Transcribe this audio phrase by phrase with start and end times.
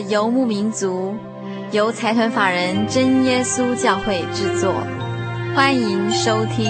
[0.00, 1.16] 游牧民族，
[1.70, 4.74] 由财团法人真耶稣教会制作，
[5.54, 6.68] 欢迎收听。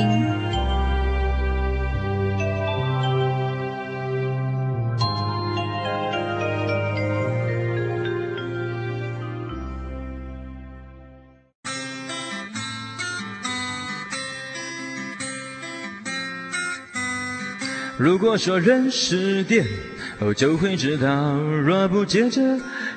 [17.97, 19.64] 如果说人是电。
[20.20, 22.41] 哦，就会知道，若不接着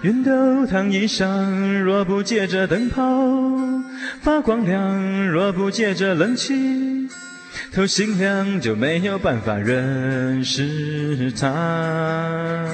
[0.03, 3.02] 熨斗烫衣裳，若不借着灯泡
[4.22, 7.09] 发光亮，若不借着冷气
[7.73, 12.66] 透心凉，就没有办法认识他。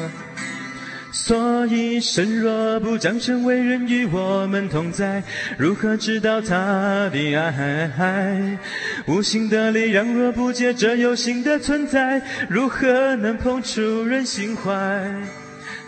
[1.12, 5.24] 所以，神若不降生为人与我们同在，
[5.58, 8.58] 如何知道他的爱？
[9.08, 15.10] 无形的力量若不借着有形的存在，如何能碰触人心怀？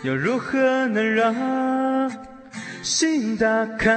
[0.06, 1.34] 又如何能让
[2.80, 3.90] 心打开？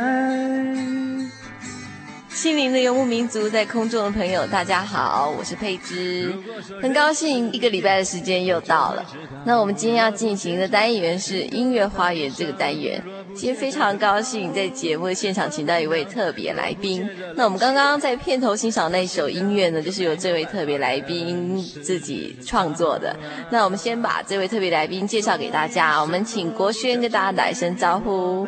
[2.30, 6.34] 心灵的游牧民族，在空中的朋友，大家好，我是佩芝，
[6.82, 9.06] 很高兴一个礼拜的时间又到了。
[9.46, 13.04] 那我们今天要进行的单元是音乐花园这个单元。
[13.36, 17.08] 今天非常高兴在节目的现场请到一位特别来宾。
[17.36, 23.16] 那我们刚刚在片头欣赏那首音乐呢，就是由这位特别来宾自己创作的。
[23.52, 26.02] 那我们先把这位特别来宾介绍给大家。
[26.02, 28.48] 我们请国轩跟大家打一声招呼。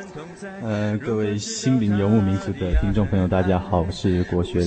[0.62, 4.62] 呃，各位心灵游牧民族的听众朋友，大家好，我是国轩。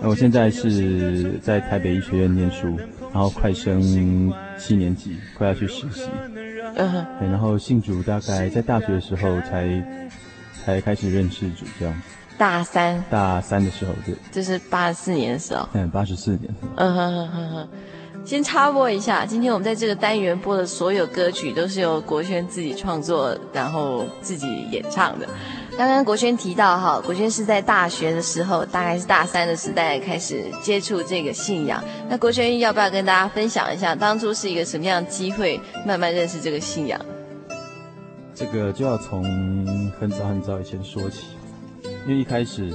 [0.00, 2.78] 那我现在是在台北医学院念书，
[3.12, 6.08] 然后快升七年级，快要去实习。
[6.76, 9.82] 嗯哼，对，然后信主大概在大学的时候才
[10.64, 12.02] 才开始认识主，这样。
[12.36, 13.02] 大三。
[13.10, 14.14] 大三的时候，对。
[14.30, 15.68] 就是八十四年的时候。
[15.72, 16.54] 嗯，八十四年。
[16.76, 17.68] 嗯哼哼哼哼。
[18.24, 25.26] 先插播一下，今天我们在这个单元播的所有歌曲都是由国轩自己创作，然后自己演唱的。
[25.78, 31.80] 刚刚国轩提到哈，国轩是在大学的时候，大概是大三的时代开始接触这个信仰。
[32.08, 37.00] 那国轩要不要跟大家分享一下，当初是一个什么样的机会，慢慢认识这个信仰？
[38.34, 39.22] 这个就要从
[40.00, 41.26] 很早很早以前说起，
[42.08, 42.72] 因为一开始，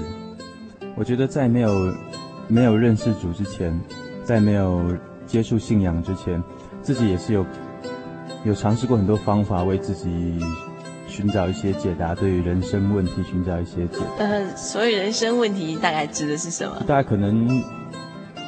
[0.95, 1.93] 我觉得在没有
[2.47, 3.77] 没有认识主之前，
[4.23, 4.81] 在没有。
[5.25, 6.43] 接触信仰之前，
[6.81, 7.45] 自己也是有
[8.43, 10.37] 有尝试过很多方法，为自己
[11.15, 14.25] 寻找一些解答，对于人生问题寻找一些解答。
[14.25, 16.83] 呃，所以人生问题大概指的是什么？
[16.87, 17.47] 大概可能，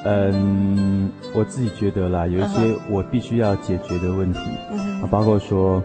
[0.03, 5.84] 嗯，我自己觉得啦，有一些我必须要解决的问题，啊、uh 包括说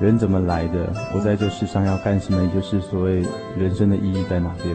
[0.00, 3.22] 人怎么来的，我在这世上要干什么，也就是所谓
[3.58, 4.74] 人生的意义在哪边，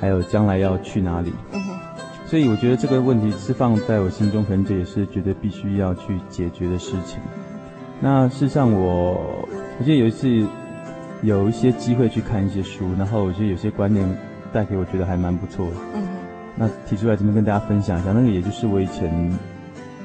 [0.00, 1.30] 还有将来要去哪里。
[1.52, 2.28] Uh -huh.
[2.28, 7.20] 所以我觉得这个问题是放在我心中，可能这也是觉得必须要去解决的事情。
[8.00, 9.48] 那事实上我，我
[9.78, 10.26] 我记得有一次
[11.22, 14.06] 有一些机会去看一些书，然后我觉得有些观念
[14.52, 15.72] 带给我，觉得还蛮不错的。
[15.94, 16.02] 嗯。
[16.56, 19.10] 那提出来这边跟大家分享一下，那个也就是我以前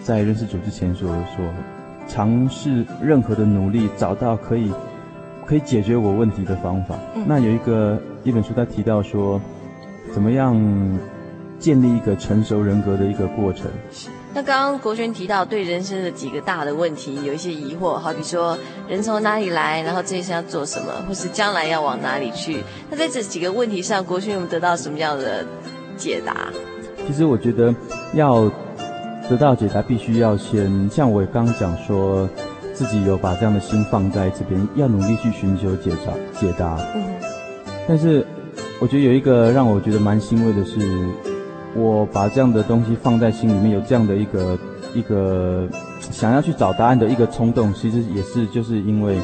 [0.02, 1.46] 在认识主之前所说，
[2.08, 4.72] 尝试任何的努力，找到可以
[5.46, 6.96] 可以解决我问题的方法。
[7.16, 7.24] 嗯。
[7.28, 9.42] 那有一个一本书，他提到说，
[10.14, 10.56] 怎么样？
[11.58, 13.72] 建立一个成熟人格的一个过程。
[14.36, 22.62] 那刚刚国轩提到对人生的几个大的问题有一些疑惑，好比说人从哪里来，然后这一生要做什么，或是将来要往哪里去。
[22.90, 25.46] 那在这几个问题上，国轩有没有得到什么样的
[25.96, 26.50] 解答？
[27.08, 27.74] 其实我觉得
[28.14, 28.52] 要
[29.30, 32.28] 得到解答，必须要先像我刚刚讲说，
[32.74, 36.12] 自己有把这样的心放在这边，要努力去寻求解答
[36.42, 36.78] 解答。
[36.94, 37.02] 嗯。
[37.88, 38.28] 但是
[38.82, 41.08] 我觉得有一个让我觉得蛮欣慰的是。
[41.76, 44.58] 我把这样的东西放在心里面，有这样的一个
[44.94, 45.68] 一个
[46.00, 49.18] 想要去找答案的一个冲动，其实也是就是因为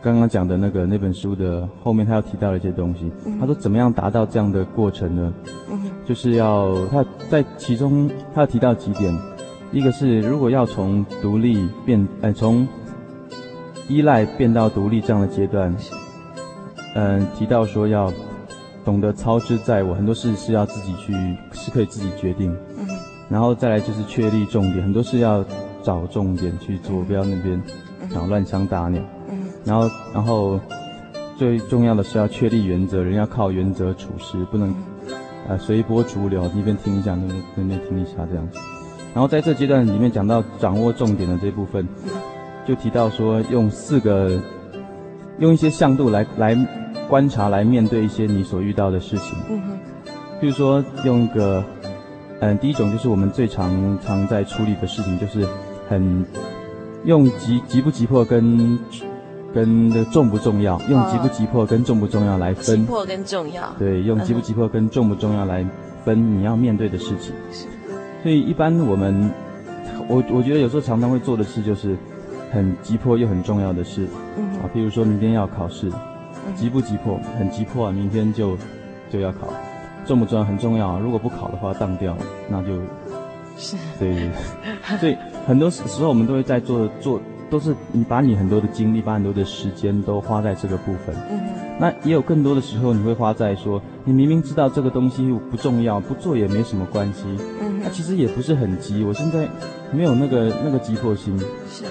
[0.00, 3.12] 刚刚讲的那个那本书的后面，他要提到的一些东西。
[3.26, 5.32] 嗯、他说怎么样达到这样的过程呢？
[5.70, 9.16] 嗯、就是要他在其中他要提到几点，
[9.72, 12.66] 一个是如果要从独立变，呃，从
[13.88, 15.74] 依赖变到独立这样的阶段，
[16.94, 18.10] 嗯、呃，提到说要
[18.84, 21.12] 懂得操之在我，很多事是要自己去，
[21.52, 22.52] 是可以自己决定。
[22.78, 22.86] 嗯、
[23.28, 25.44] 然后再来就是确立重点，很多事要
[25.82, 27.62] 找重点去做，不要那边
[28.10, 29.02] 然后乱枪打鸟。
[29.64, 30.58] 然后，然后
[31.36, 34.74] 最重要的是要确立原则，人要靠原则处事，不能
[35.48, 36.44] 呃随波逐流。
[36.56, 38.58] 一边听一下，那边那边听一下这样子。
[39.14, 41.86] 然后在这阶段里面讲到掌握重点的这部分，
[42.66, 44.40] 就提到说用四个，
[45.38, 46.56] 用一些向度来来
[47.12, 49.36] 观察，来面对一些你所遇到的事情。
[49.50, 49.78] 嗯哼。
[50.40, 51.62] 比如说用一个，
[52.40, 55.46] 嗯、呃，第一种就是我们最常常在处理的事情，就是
[55.90, 56.24] 很
[57.04, 58.78] 用急急不急迫跟。
[59.54, 62.74] 跟的重不重要，用急不急迫跟重不重要来分。
[62.78, 63.70] 急迫跟重要。
[63.78, 65.62] 对，用急不急迫跟重不重要来
[66.06, 67.34] 分你要面对的事情。
[67.50, 67.66] 是。
[68.22, 69.30] 所以一般我们，
[70.08, 71.94] 我我觉得有时候常常会做的事就是
[72.50, 74.08] 很急迫又很重要的事。
[74.38, 74.42] 嗯。
[74.60, 75.92] 啊，比如说明天要考试，
[76.56, 77.18] 急不急迫？
[77.38, 78.56] 很急迫啊，明天就
[79.10, 79.48] 就要考。
[80.06, 80.44] 重不重要？
[80.44, 82.16] 很重要啊，如果不考的话当掉，
[82.48, 82.74] 那就。
[83.56, 83.76] 是。
[83.98, 84.98] 对对对。
[84.98, 85.16] 所以
[85.46, 87.20] 很多时候我们都会在做做。
[87.50, 91.14] 都是你把你很多的精力，把很多的时间都花在这个部分。
[91.30, 91.38] 嗯。
[91.78, 97.24] 那也有更多的时候，你会花在说，你明明知道这个东西不重要，不做也没什么关系。
[97.60, 97.80] 嗯。
[97.84, 99.46] 那其实也不是很急，我现在
[99.92, 101.38] 没有那个那个急迫心。
[101.68, 101.84] 是。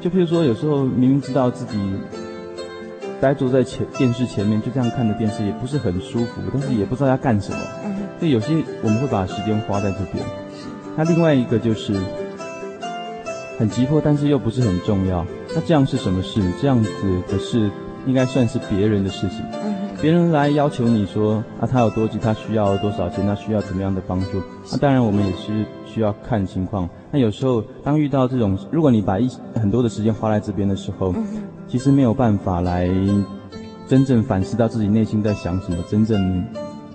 [0.00, 1.78] 就譬如说，有时候明明知道自己
[3.24, 7.58] 呆坐在前电视前面，就这样看着电视，也不是很舒服，但是也不知道要干什么。
[7.84, 8.02] 嗯哼。
[8.18, 10.22] 所以有些我们会把时间花在这边。
[10.54, 10.68] 是。
[10.94, 11.94] 那另外一个就是。
[13.56, 15.24] 很急迫，但是又不是很重要。
[15.54, 16.42] 那这样是什么事？
[16.60, 16.90] 这样子
[17.28, 17.70] 的事
[18.04, 19.38] 应该算是别人的事情。
[19.64, 19.72] 嗯
[20.02, 24.42] 别人来要求你说啊，他有多急，他需要多少钱，他需要怎么样的帮助？
[24.70, 26.86] 那当然，我们也是需要看情况。
[27.10, 31.14] 那有时候，当遇到这种，如果你把一很多的时间花在这边的时候，
[31.66, 32.88] 其实没有办法来
[33.86, 36.44] 真正反思到自己内心在想什么，真正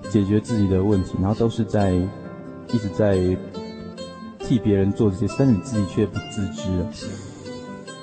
[0.09, 3.37] 解决自己的问题，然后都是在一直在。
[4.41, 6.63] 替别人做这些事，但是你自己却不自知。
[6.91, 7.07] 所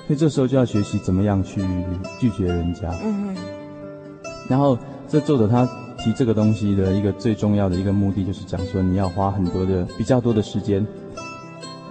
[0.07, 1.61] 以这时候就要学习怎么样去
[2.21, 2.89] 拒绝人家。
[3.03, 3.35] 嗯哼。
[4.47, 4.77] 然后
[5.09, 5.67] 这作者他
[5.97, 10.87] 提这个东西的一个最重要的一个目的，就是讲说你要花很多的比较多的时间，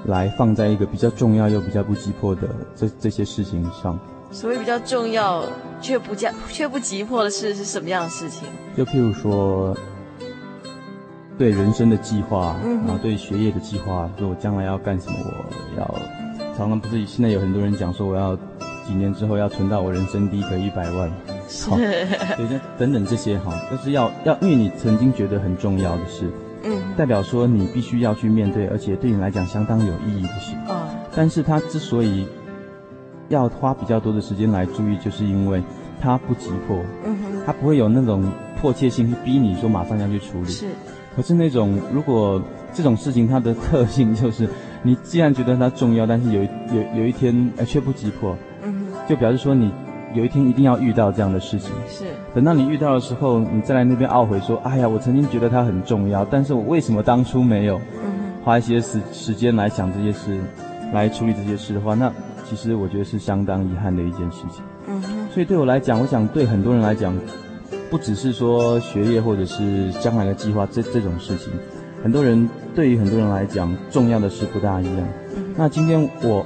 [0.07, 4.01] 来放在一个比较重要又比较不急迫的这这些事情上。
[4.31, 5.45] 所谓比较重要
[5.81, 8.45] 却不加却不急迫的事是什么样的事情？
[8.77, 9.77] 就譬如说。
[11.39, 16.01] 对人生的计划，然后对学业的计划，说我将来要干什么，我要
[16.57, 18.35] 常常不是现在有很多人讲说我要
[18.87, 21.11] 几年之后要存到我人生第一个一百万，
[21.69, 22.09] 好，对，
[22.79, 26.25] 等等这些哈，就是要要，因为你曾经觉得很重要的事，
[26.63, 32.27] 嗯，代表说你必须要去面对，而且对你来讲相当有意义的事，啊，但是它之所以
[33.29, 35.63] 要花比较多的时间来注意，就是因为
[36.01, 38.25] 它不急迫，嗯哼，他不会有那种
[38.61, 40.67] 迫切性去逼你说马上要去处理，是。
[41.15, 42.41] 可是那种，如果
[42.75, 44.47] 这种事情它的特性就是，
[44.83, 49.73] 你既然觉得它重要，但是有有有一天呃却不急迫，嗯，就表示说你
[50.13, 51.71] 有一天一定要遇到这样的事情。
[51.89, 52.05] 是。
[52.35, 57.81] 等到你遇到的时候，你再来那边懊悔说，哎呀，我曾经觉得它很重要，但是我为什么当初没有，
[58.45, 60.39] 花一些时时间来想这些事，
[60.93, 62.13] 来处理这些事的话，那
[62.49, 64.63] 其实我觉得是相当遗憾的一件事情。
[64.87, 65.29] 嗯哼。
[65.33, 67.15] 所以对我来讲，我想对很多人来讲。
[67.89, 71.53] 不只是说学业或者是将来的计划这这种事情，
[72.03, 75.09] 很多人对于很多人来讲，重要的是不大一样。
[75.57, 76.45] 那今天我，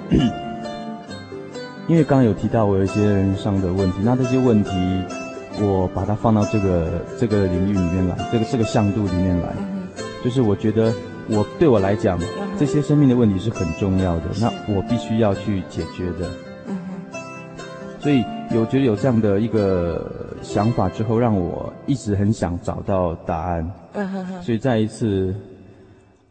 [1.89, 4.71] 因为刚刚有提到我有一些人上的问题，那这些问题
[5.63, 9.55] 我把它放到这个这个领域里面来，这个这个向度里面来，
[10.23, 10.93] 就是我觉得
[11.27, 12.19] 我对我来讲，
[12.59, 16.31] 这些生命的问题是很重要的，那我必须要去解决的。
[17.99, 20.11] 所以有觉得有这样的一个
[20.41, 23.71] 想法之后，让我一直很想找到答案。
[24.43, 25.35] 所以在一次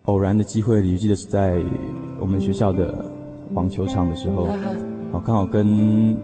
[0.05, 1.61] 偶然的机会里，记得是在
[2.19, 3.05] 我们学校的
[3.53, 4.47] 网球场的时候，
[5.11, 6.17] 我刚好跟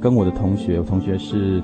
[0.00, 1.62] 跟我的同学，我同学是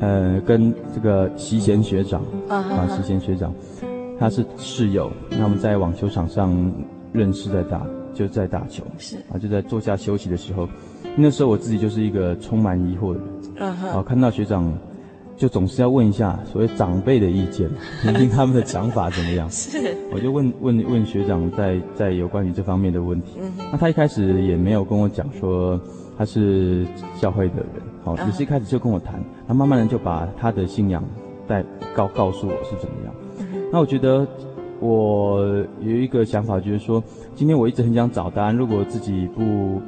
[0.00, 3.52] 呃跟这个席贤学长啊，习贤学长
[4.18, 6.50] 他是室友，那我们在网球场上
[7.12, 7.82] 认识，在打
[8.14, 10.68] 就在打球，是啊，就在坐下休息的时候。
[11.16, 13.20] 那时候我自己就是一个充满疑惑的
[13.56, 14.72] 人，啊哈，看到学长，
[15.36, 17.68] 就总是要问一下所谓长辈的意见，
[18.02, 19.48] 听听他们的想法怎么样。
[19.50, 23.38] 是，我就问问问学长在在有关于这方面的问题。
[23.40, 25.80] 嗯，那他一开始也没有跟我讲说
[26.18, 26.84] 他是
[27.20, 31.04] 教会的人，好，只是一开始就跟我谈，那慢慢的就把他的信仰
[31.46, 33.14] 带告告诉我是怎么样。
[33.70, 34.26] 那我觉得
[34.80, 35.44] 我
[35.80, 37.02] 有一个想法，就是说，
[37.36, 39.80] 今天我一直很想找答案，如果自己不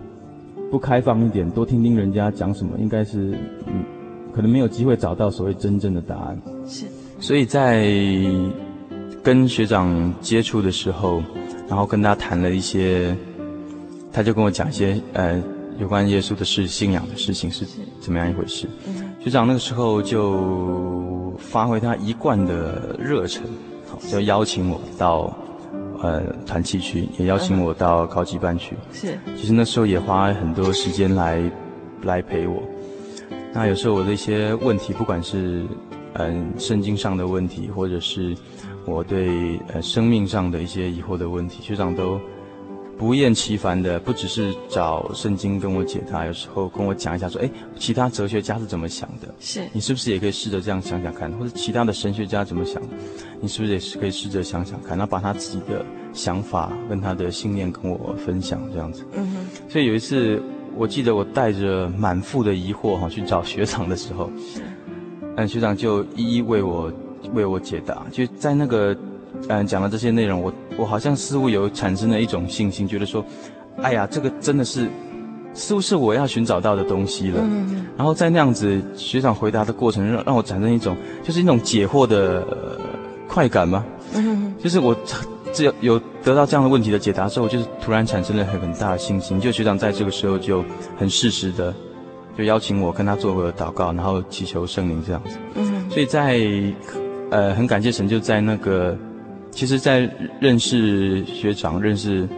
[0.70, 3.84] 不开放一点，多听听人家讲什么，应该是嗯，
[4.32, 6.42] 可能没有机会找到所谓真正的答案。
[6.66, 6.86] 是，
[7.20, 7.86] 所以在
[9.22, 11.22] 跟学长接触的时候，
[11.68, 13.16] 然后跟他谈了一些，
[14.12, 15.42] 他就跟我讲一些呃。
[15.78, 17.66] 有关耶稣的事、信仰的事情是
[18.00, 18.66] 怎么样一回事？
[19.20, 23.42] 学长那个时候就发挥他一贯的热忱，
[23.86, 25.36] 好，就邀请我到
[26.06, 28.76] 呃团契去，也邀请我到高级班去。
[28.92, 31.42] 是，其实那时候也花很多时间来
[32.02, 32.62] 来陪我。
[33.52, 35.64] 那有时候我的一些问题，不管是
[36.14, 38.36] 嗯、呃、圣经上的问题，或者是
[38.84, 42.20] 我对呃生命上的一些疑惑的问题，学长都。
[42.98, 49.28] 不厌其烦的，不只是找圣经跟我解答，有时候跟我讲一下，说，哎，其他哲学家是怎么想的？
[49.38, 51.30] 是你是不是也可以试着这样想想看？
[51.32, 52.82] 或者其他的神学家怎么想？
[53.40, 54.96] 你是不是也是可以试着想想看？
[54.96, 55.84] 然后把他自己的
[56.14, 59.04] 想法跟他的信念跟我分享，这样子。
[59.12, 59.46] 嗯哼。
[59.68, 60.42] 所以有一次，
[60.74, 64.62] 我记得我带着满腹的疑惑哈去找学长的时候，是，
[65.36, 66.90] 嗯，学长就一一为我
[67.34, 68.96] 为我解答，就在那个。
[69.48, 73.24] 嗯，讲了这些内容，我我好像似乎有产生了一种信心，觉得说，
[73.82, 74.88] 哎呀，这个真的是，
[75.54, 77.40] 似乎是我要寻找到的东西了。
[77.42, 77.86] 嗯嗯。
[77.96, 82.80] 然后在那样子学长回答的过程，让让我产生一种，就是一种解惑的、呃、
[83.28, 83.84] 快感吗？
[84.14, 84.54] 嗯嗯。
[84.58, 84.96] 就是我
[85.52, 89.38] 只有有得到这样的问题的解答之后，就是突然产生了很很大的信心。
[89.38, 90.64] 就学长在这个时候就
[90.98, 91.74] 很适时的，
[92.36, 95.36] 就邀请我跟他做个祷告，然后祈求圣灵这样子。
[95.54, 95.88] 嗯。
[95.90, 96.40] 所以在
[97.30, 98.96] 呃，很感谢神，就在那个。
[99.56, 100.06] 其实，在
[100.38, 102.28] 认识学长、认识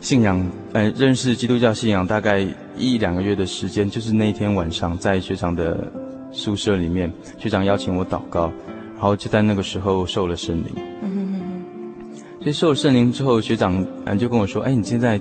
[0.00, 2.42] 信仰、呃，认识基督教信仰大概
[2.74, 5.92] 一两个月的时间，就是那一天晚上，在学长的
[6.32, 8.50] 宿舍里面，学长邀请我祷告，
[8.94, 10.72] 然后就在那个时候受了圣灵。
[11.02, 12.40] 嗯哼。
[12.40, 15.20] 所以受了圣灵之后，学长嗯就跟我说：“哎，你现在，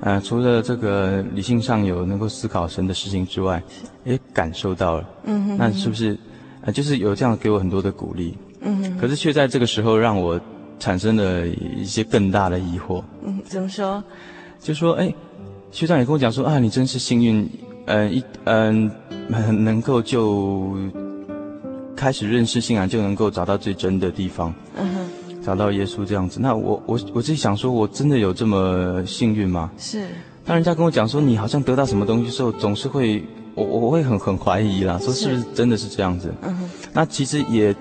[0.00, 3.62] 呃，除了这个理性上有能够思考神的事情之外，
[4.04, 5.08] 也感受到了。
[5.24, 5.56] 嗯哼。
[5.56, 6.14] 那是不是，
[6.60, 10.40] 呃，就是有这样给我很多的鼓励？”嗯，可是却在这个时候让我
[10.78, 13.02] 产生了一些更大的疑惑。
[13.24, 14.02] 嗯，怎么说？
[14.60, 15.12] 就说，哎，
[15.70, 17.48] 学长也跟我讲说啊，你真是幸运，
[17.86, 18.90] 嗯，一嗯，
[19.32, 20.74] 很能够就
[21.96, 26.38] 开始认识信仰，就能够找到最真的地方，嗯哼，找到耶稣这样子。
[26.38, 29.70] 那我我我自己想说，我真的有这么幸运吗？
[29.78, 30.06] 是。
[30.44, 33.24] 当人家跟我讲说你好像得到什么东西的时候，总是会
[33.54, 36.30] 我我会很很怀疑啦，说是不是真的是这样子？
[36.42, 36.70] 嗯哼。
[36.92, 37.74] 那其实也。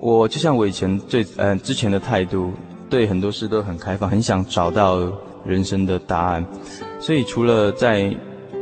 [0.00, 2.52] 我就像我以前最呃之前的态度，
[2.88, 5.12] 对很多事都很开放，很想找到
[5.44, 6.42] 人生的答案。
[6.98, 8.10] 所以除了在，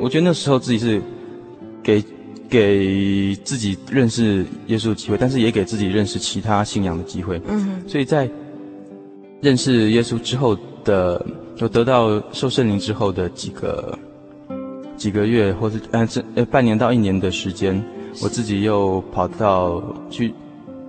[0.00, 1.00] 我觉得那时候自己是
[1.80, 2.02] 给
[2.50, 7.40] 给自己认识耶稣的机会，但是也给自己认识其他信仰的机会。
[7.46, 7.88] 嗯哼。
[7.88, 8.28] 所以在
[9.40, 11.24] 认识耶稣之后的，
[11.58, 13.96] 有得到受圣灵之后的几个
[14.96, 17.80] 几个月，或是呃这呃半年到一年的时间，
[18.20, 19.80] 我自己又跑到
[20.10, 20.34] 去。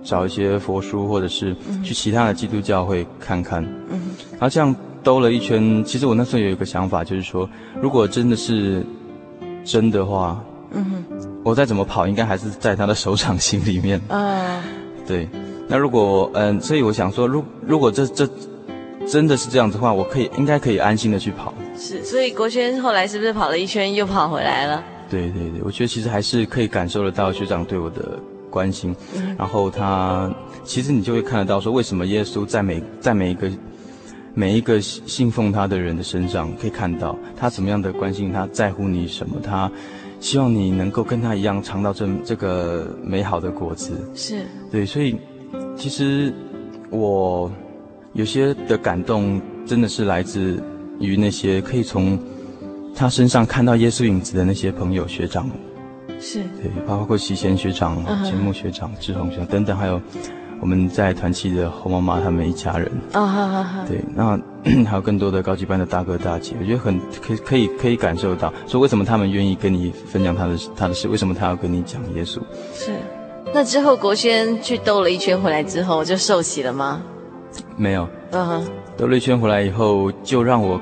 [0.02, 1.54] 找一些佛书，或者是
[1.84, 3.62] 去其他的基督教会看看。
[3.90, 4.00] 嗯，
[4.32, 7.48] 然后这样兜了一圈，其实我那时候有一个想法，就是说，
[7.80, 8.84] 如果真的是
[9.64, 10.42] 真的话，
[10.72, 14.00] 嗯哼，我再怎么跑，应该还是在他的手掌心里面。
[14.08, 14.62] 啊，
[15.06, 15.28] 对。
[15.68, 18.28] 那如果嗯，所以我想说，如如果这这
[19.06, 21.54] 真的是这样子的话，我可以应该可以安心的去跑。
[21.76, 24.82] 是，所以国轩后来是不是跑了一圈又跑回来了？
[25.08, 28.18] 对对对，我觉得其实还是可以感受得到学长对我的。
[28.50, 28.94] 关心，
[29.38, 30.30] 然后他
[30.64, 33.50] 其实你就会看得到，说为什么耶稣在每在每一个
[34.34, 39.70] 每一个信奉他的人的身上，可以看到他怎么样的关心，他在乎你什么，他
[40.20, 43.92] 希望你能够跟他一样尝到这这个美好的果子。
[44.14, 45.16] 是对，所以
[45.76, 46.32] 其实
[46.90, 47.50] 我
[48.12, 50.62] 有些的感动，真的是来自
[50.98, 52.18] 于那些可以从
[52.94, 55.48] 他身上看到耶稣影子的那些朋友学长。
[56.20, 60.00] 是对，包括齐贤学长、钱木学长、志宏学长等等，还有
[60.60, 64.38] 我们在团契的侯妈妈他们一家人啊，好好好，对，那
[64.84, 72.38] 还有更多的高级班的大哥大姐，我觉得很可以可以可以感受到，说为什么他们愿意跟你分享他的他的事，为什么他要跟你讲耶稣？
[72.74, 72.92] 是，
[73.54, 77.02] 那之后国轩去兜了一圈回来之后就受洗了吗？
[77.76, 78.66] 没有，嗯哼，
[78.98, 80.78] 兜了一圈回来以后，就让我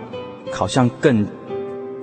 [0.52, 1.24] 好像更。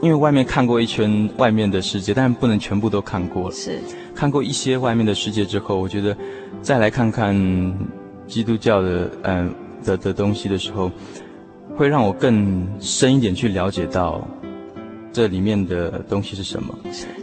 [0.05, 3.55] 因为外面看过一圈外面的世界，但是不能全部都看过了。
[3.55, 3.79] 是，
[4.13, 6.15] 看过一些外面的世界之后，我觉得
[6.61, 7.35] 再来看看
[8.27, 9.51] 基督教的嗯
[9.83, 10.91] 的的东西的时候，
[11.75, 14.27] 会让我更深一点去了解到
[15.11, 16.77] 这里面的东西是什么，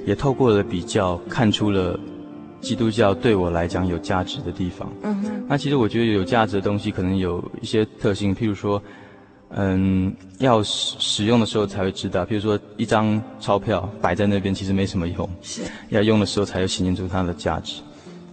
[0.05, 1.97] 也透过了比较看出了
[2.61, 4.93] 基督教对我来讲有价值的地方。
[5.05, 8.83] 嗯哼，那其实我觉得有价值的东西可能有一些特性，譬如说，
[9.55, 17.83] 嗯，要使使用的时候才会知道，比如说一张钞票摆在那边其实没什么用，是要用的时候才会显现出它的价值。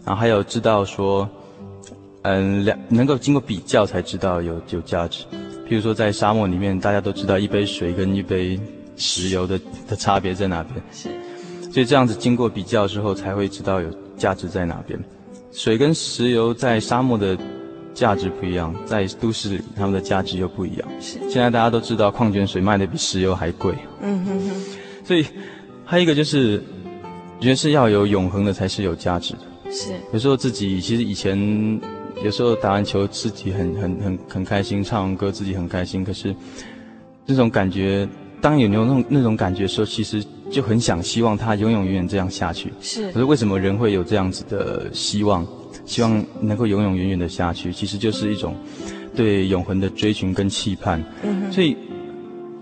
[0.05, 1.29] 然后还有知道说，
[2.21, 5.25] 嗯，两能够经过比较才知道有有价值。
[5.67, 8.59] 譬如说在沙漠里面，大家都知道一杯水跟一杯
[8.95, 11.09] 石油的的差别在哪边，是，
[11.71, 14.99] 所以这样子经过比较之后才会知道有价值在哪边。
[15.51, 17.37] 水跟石油在沙漠的
[17.99, 20.87] 价值不一样，在都市里他们的价值又不一样。
[21.01, 23.75] 是，现在大家都知道矿泉水卖的比石油还贵。
[24.01, 24.61] 嗯哼哼。
[25.03, 25.25] 所以
[25.83, 26.63] 还有一个就是，
[27.41, 29.71] 觉得是要有永恒的才是有价值的。
[29.71, 31.37] 是，有时候自己其实以前
[32.23, 36.01] 有时候打完球自己很很很很开心，唱完歌自己很开心。
[36.01, 36.33] 可是
[37.25, 38.07] 那种感觉，
[38.39, 42.71] 当有那种那种感觉的时候，其实就很想希望它永永远远这样下去。
[42.79, 45.45] 是，可是为什么人会有这样子的希望？
[45.89, 48.55] 希望能够永永远远的下去，其实就是一种
[49.15, 51.03] 对永恒的追寻跟期盼。
[51.51, 51.75] 所以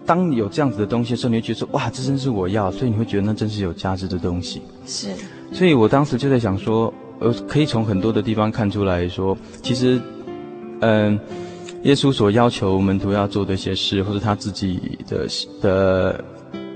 [0.06, 4.62] 当有这样子的东西的时候，你会觉得说哇，这真是我要，所以你会觉得那真是有价值的东西。
[4.86, 5.10] 是。
[5.52, 10.00] 所以我当时就在想说，呃，可以从很多的地方看出来说，其实，
[10.80, 11.20] 嗯、呃，
[11.84, 15.28] 耶稣所要求门徒要做的一些事，或者他自己的
[15.62, 16.24] 的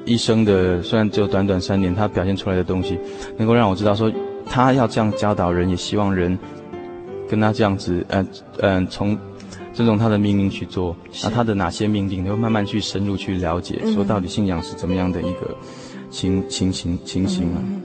[0.04, 3.00] 一生的，虽然只有短短三年，他表现出来的东西，
[3.38, 4.12] 能够让我知道说，
[4.52, 6.38] 他要这样教导人，也希望人
[7.30, 8.28] 跟他这样子，嗯、
[8.60, 9.18] 呃、嗯，从
[9.74, 15.56] 尊重他的命令去做，那他的哪些命令，你会慢慢去深入去了解，说到底信仰是怎么样的一个
[16.10, 17.60] 情情形情形啊。
[17.64, 17.82] 嗯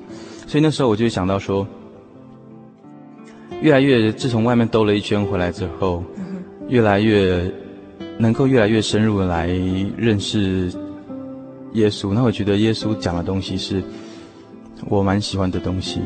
[0.49, 1.67] 所以那时候我就想到说，
[3.63, 6.05] 越来越自从外面兜了一圈回来之后，
[6.69, 7.53] 越来越
[8.17, 9.49] 能够越来越深入的来
[9.97, 10.73] 认识
[11.73, 12.13] 耶稣。
[12.13, 13.83] 那我觉得耶稣讲的东西是
[14.89, 16.01] 我蛮喜欢的东西。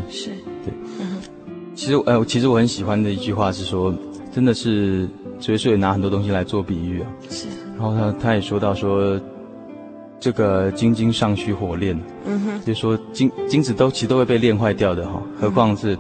[1.81, 3.95] 其实呃，其实我很喜欢的一句话是说，
[4.31, 5.09] 真的是
[5.49, 7.09] 耶稣也拿很多东西来做比喻啊。
[7.31, 7.47] 是。
[7.79, 9.19] 然后他他也说到说。
[10.23, 15.97] 这个金金尚需火炼，嗯哼，就是说金金子都其实都会被炼坏掉的哈，何况是，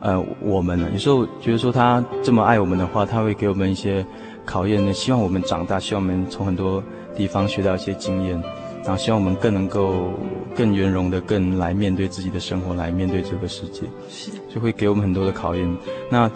[0.00, 0.86] 呃，我们呢？
[0.92, 4.04] 有时候觉得说他这么爱我们的话，他会给我们一些
[4.44, 6.84] 考验呢，希望我们长大，希望我们从很多
[7.16, 8.38] 地方学到一些经验，
[8.86, 10.10] 然后希望我们更能够
[10.54, 15.76] 更圆融的更来面对自己的生活，来面对这个世界，是，就会给我们很多的考验。
[16.10, 16.30] 那。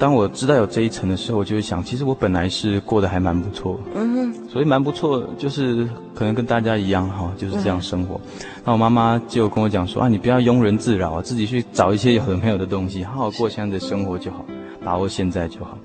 [0.00, 8.14] 当我知道有这一层的时候，我就会想，其实我本来是过得还蛮不错，嗯哼，所以蛮不错，就是可能跟大家一样哈，就是这样生活。
[8.14, 14.44] 嗯、那我妈妈就跟我讲说啊，你不要庸人自扰啊，自己去找一些有的没有的东西，好好过现在的生活就好，
[14.84, 15.76] 把握现在就好。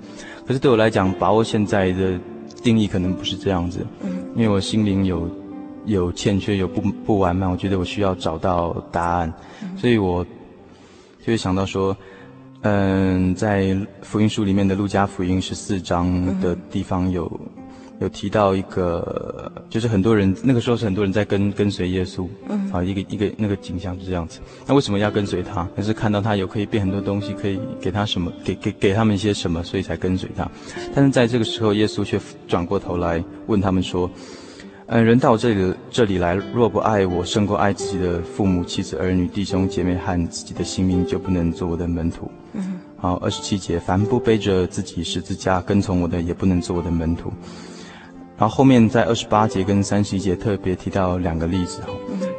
[0.45, 2.13] 可是对我来讲，把握现在的
[2.62, 5.28] 定义可能不是这样子，嗯，因为我心灵有
[5.86, 10.24] 有欠缺，有不不完满，我觉得我需要找到答案，嗯、所以我
[11.19, 11.96] 就会想到说。
[12.65, 17.30] 嗯，在福音书里面的路加福音十四章的地方有，
[18.00, 24.39] 有提到一个，就是很多人那个时候是很多人在跟跟随耶稣，嗯，啊，一个一个那个景象是这样子。
[24.65, 25.67] 那为什么要跟随他？
[25.76, 30.50] 那是看到他有可以变很多东西，可以给他什么，给给给他们一些什么，所以才跟随他。
[30.96, 32.17] 但是在这个时候，耶稣却
[32.48, 34.10] 转过头来问他们说。
[34.95, 42.29] 嗯，人到这里这里来，若不爱我胜过爱自己的父母、妻子、儿女、弟兄姐妹和自己的性命，就不能做我的门徒。
[42.53, 47.34] 嗯，好，二十七节，凡不背着自己十字架跟从我的，也不能做我的门徒。
[48.38, 51.88] 然后后面在二十八节跟三十一节特别提到两个例子哈，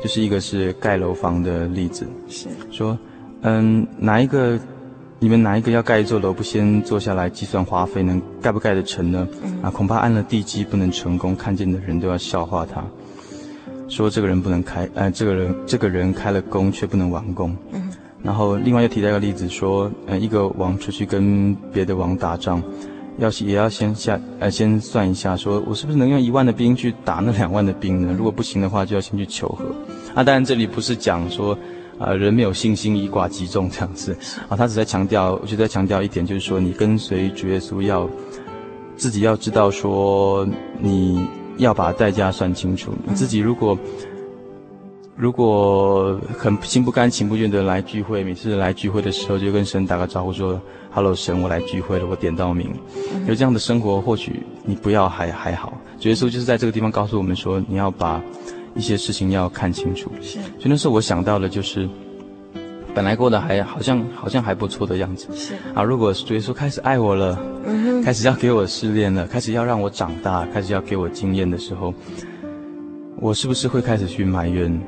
[0.00, 2.96] 就是一个是盖楼房的例子，是说，
[3.40, 4.56] 嗯，哪一个？
[5.24, 9.26] 你们哪一个要盖一座楼，不先坐下来计算花费，能盖不盖得成呢？
[9.42, 12.84] 嗯、啊，恐怕按了地基不能成功，看见的人都要笑话他，
[13.88, 17.56] 说这个人不能开，呃，这个人这个人开了工却不能完工。
[17.72, 17.90] 嗯，
[18.22, 22.62] 然后另外又提到一个例子，说，呃，一个王出去跟别的王打仗，
[23.16, 28.14] 要也要先下，呃，先算一下，说我是不是能用一万的兵去打那两万的兵呢？
[28.14, 29.64] 如果不行的话，就要先去求和。
[30.14, 31.58] 啊，当然这里不是讲说。
[31.98, 34.16] 啊，人没有信心，以寡击众这样子
[34.48, 38.08] 啊，他只在强调，我就在强调一点，就是说，你跟随主耶稣要
[38.96, 40.46] 自己要知道说，
[40.80, 41.24] 你
[41.56, 42.92] 要把代价算清楚。
[43.06, 43.78] 你自己如果
[45.16, 52.74] 如果很心不甘情不愿的来聚会，每次来聚会的时候就跟神打个招呼说：“Hello，神，我来聚会了，我点到名。”
[53.28, 55.72] 有这样的生活，或许你不要还还好。
[56.00, 58.20] 主耶稣就是在这个地方告诉我们说，你要把。
[58.74, 60.38] 一些事情要看清楚，是。
[60.40, 61.88] 所以那时候我想到的就是，
[62.94, 65.54] 本来过得还好像好像还不错的样子，是。
[65.74, 71.94] 啊，如果主耶稣开始爱我了，嗯，开始要给我试炼了，开始要让我长大，开始要给我经验的时候，
[73.16, 74.80] 我是不是会开始去埋怨？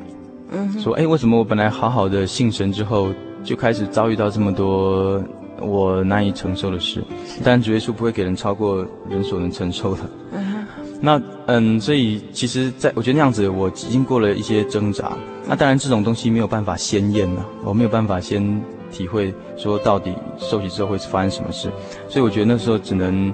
[0.53, 3.09] 嗯，说哎，为什么我本来好好的信神之后，
[3.43, 5.21] 就开始遭遇到这么多
[5.61, 7.03] 我难以承受的事？
[7.43, 10.01] 但主耶稣不会给人超过人所能承受的。
[10.33, 10.56] 嗯，
[11.01, 15.13] 那嗯，所以其实在我觉得那样子，我经过了一些挣扎。
[15.47, 21.71] 那当然这种东西没有办法先验了，我没有办法先体会说到底受洗之后会发生什么事。
[22.09, 23.33] 所以我觉得那时候只能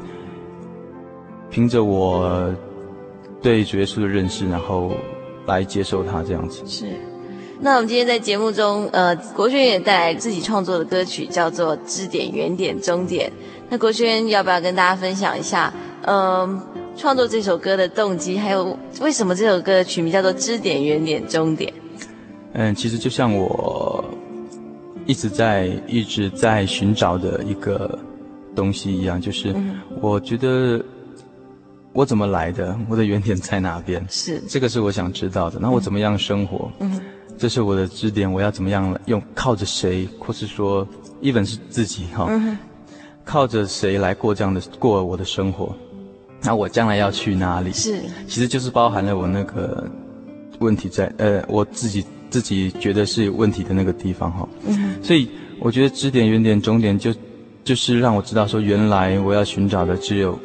[1.51, 2.55] 凭着我
[3.41, 4.93] 对主耶稣的认识，然后。
[5.45, 6.87] 来接受他这样子是，
[7.59, 13.29] 那我们今天在节目中，呃，国轩也带来自己创作的歌曲，叫做《支点原点终点》。
[13.69, 16.63] 那国轩要不要跟大家分享一下，嗯、
[16.97, 21.73] 创作这首歌的动机，还有为什么这首歌的曲名叫做《支点原点终点》？
[22.55, 24.05] 嗯，其实就像我
[25.07, 27.99] 一直在一直在寻找的一个
[28.55, 29.55] 东西一样，就是
[30.01, 30.83] 我觉得。
[31.95, 32.75] 我怎么来的？
[32.89, 34.03] 我的原点在哪边？
[34.09, 35.59] 是这个是我想知道的。
[35.61, 36.73] 那我怎么样生活？
[36.79, 36.99] 嗯，
[37.37, 38.33] 这是我的支点。
[38.33, 39.23] 我要怎么样用？
[39.35, 40.09] 靠着谁？
[40.19, 40.89] 或是说
[41.21, 42.29] ，even 是自己哈？
[42.31, 42.57] 嗯，
[43.27, 45.77] 靠着谁来过这样的过我的生活？
[46.43, 47.73] 那我将来要去哪里？
[47.73, 49.89] 是，其实就是包含了我那个
[50.59, 54.49] 问题在呃，我自己自己觉得是有问题的那个地方哈。
[54.67, 55.29] 嗯，所以
[55.61, 57.15] 我觉得支点、原点、终点就
[57.65, 60.39] 就是让我知道说，原来我要寻找的只有。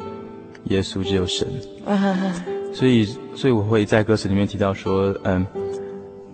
[0.64, 1.48] 耶稣只有神，
[2.74, 5.46] 所以，所以我会在歌词里面提到说，嗯，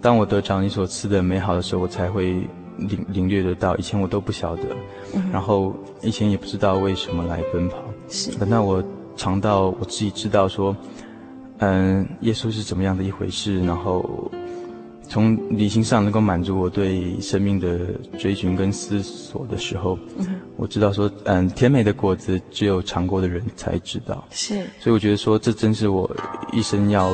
[0.00, 2.42] 当我得着你所赐的美好的时候，我才会
[2.78, 3.76] 领领略得到。
[3.76, 4.62] 以前我都不晓得，
[5.30, 5.72] 然后
[6.02, 7.76] 以前也不知道为什么来奔跑。
[8.08, 8.82] 是，等到我
[9.16, 10.76] 尝到我自己知道说，
[11.58, 14.30] 嗯，耶稣是怎么样的一回事，然后。
[15.06, 17.78] 从理性上能够满足我对生命的
[18.18, 24.26] 追寻跟思索的时候，嗯、我知道说，嗯，甜美的果子只有尝过的人才知道。
[24.30, 26.10] 是，所以我觉得说，这真是我
[26.54, 27.12] 一生要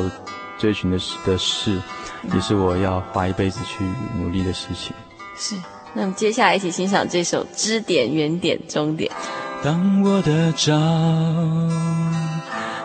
[0.57, 1.77] 追寻的事的事，
[2.23, 3.85] 嗯，也是我要花一辈子去
[4.17, 4.95] 努力的事情。
[5.37, 5.57] 是，
[5.93, 9.11] 那我们接下来一起欣赏这首《支点原点终点》。
[9.63, 10.75] 当我的找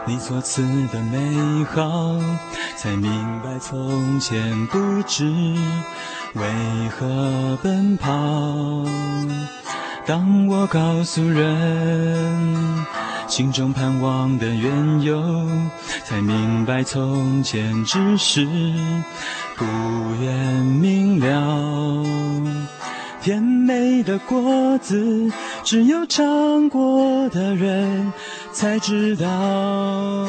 [0.05, 0.61] 你所赐
[0.91, 2.19] 的美好，
[2.77, 3.09] 才明
[3.41, 5.25] 白从前不知
[6.33, 6.43] 为
[6.89, 8.11] 何奔跑。
[10.05, 12.85] 当我告诉人
[13.27, 15.47] 心中盼望的缘由，
[16.03, 18.45] 才明白从前只是
[19.55, 19.65] 不
[20.21, 20.35] 愿
[20.65, 22.03] 明了。
[23.25, 25.31] 甜美的果子，
[25.63, 28.13] 只有尝过的人
[28.53, 30.27] 才知道。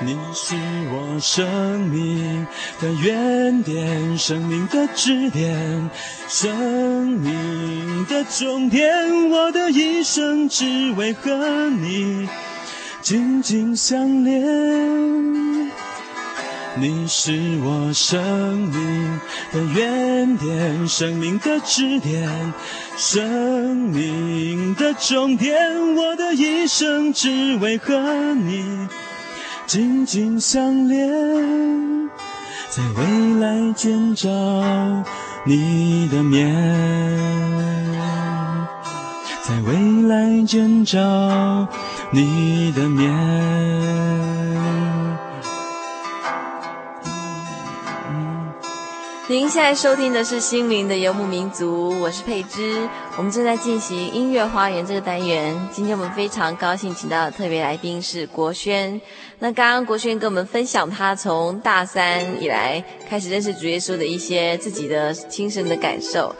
[0.00, 0.54] 你是
[0.92, 2.46] 我生命
[2.80, 5.90] 的原点，生命的支点，
[6.28, 8.88] 生命的终点。
[9.30, 12.28] 我的一生只为和你
[13.02, 15.64] 紧紧相连。
[16.76, 17.32] 你是
[17.62, 18.20] 我生
[18.68, 19.20] 命
[19.52, 22.28] 的原点，生命的支点，
[22.96, 25.54] 生命的终点。
[25.94, 27.94] 我的一生只为和
[28.34, 28.88] 你
[29.66, 32.10] 紧紧相连，
[32.70, 34.28] 在未来见着
[35.44, 36.52] 你的面，
[39.44, 41.68] 在未来见着
[42.10, 44.03] 你的面。
[49.26, 52.86] 您现在收听的是《心灵的游牧民族》，我是佩芝。
[53.16, 55.56] 我们正在进行音乐花园这个单元。
[55.72, 59.00] 今天我们非常高兴请到的特别来宾是国轩。
[59.38, 66.34] 那刚刚国轩跟我们分享他从大三以来开始认识主耶稣的一些自己的亲身的感受。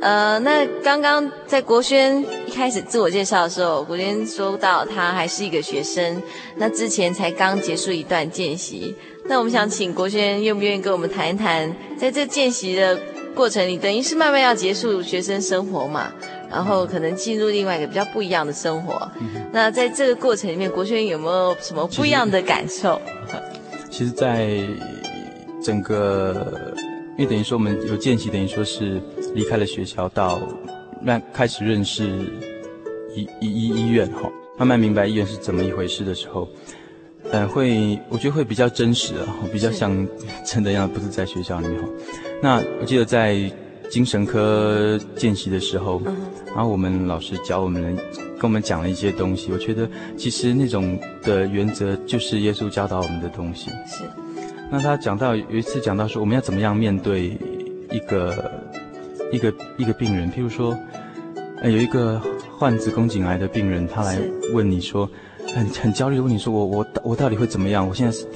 [0.00, 6.22] 呃，那刚刚在国轩一开始自我介绍的时候，国轩说到他还是一个学生，
[6.56, 8.96] 那之前才刚结束一段见习。
[9.24, 12.98] 那我们想请国轩愿不愿意跟我们谈一谈，在这见习的
[13.34, 16.12] 过程里，等于是慢慢要结束学生生活嘛，
[16.50, 19.10] 然后可能进入另外一个比较不一样的生活。
[19.20, 23.00] 嗯、那在这个过程里面，国轩有没有什么不一样的感受？
[23.90, 24.58] 其实，在
[25.62, 26.74] 整个，
[27.16, 29.00] 因为等于说我们有见习，等于说是
[29.34, 30.40] 离开了学校，到
[31.00, 32.04] 慢开始认识
[33.14, 36.48] 医医医医院哈，慢慢明白医院是怎么一回事的时候。
[37.32, 40.06] 嗯，会，我觉得会比较真实啊，比较像
[40.44, 41.88] 真的样，不是在学校里面哈。
[42.42, 43.50] 那我记得在
[43.90, 46.14] 精神科见习的时候，嗯，
[46.48, 47.96] 然后我们老师教我们，
[48.38, 49.50] 跟我们讲了一些东西。
[49.50, 53.70] 我觉得其实那种的原则就是耶稣教导我们的东西。
[53.86, 54.04] 是。
[54.70, 57.34] 那他讲到有一次讲到说，我们要怎么样面对
[57.90, 58.60] 一个
[59.32, 60.78] 一个一个病人，譬如说，
[61.62, 62.20] 呃，有一个
[62.58, 64.18] 患子宫颈癌的病人，他来
[64.52, 65.08] 问你说。
[65.54, 67.86] 很很焦虑的问你说我我我到底会怎么样？
[67.86, 68.26] 我现在是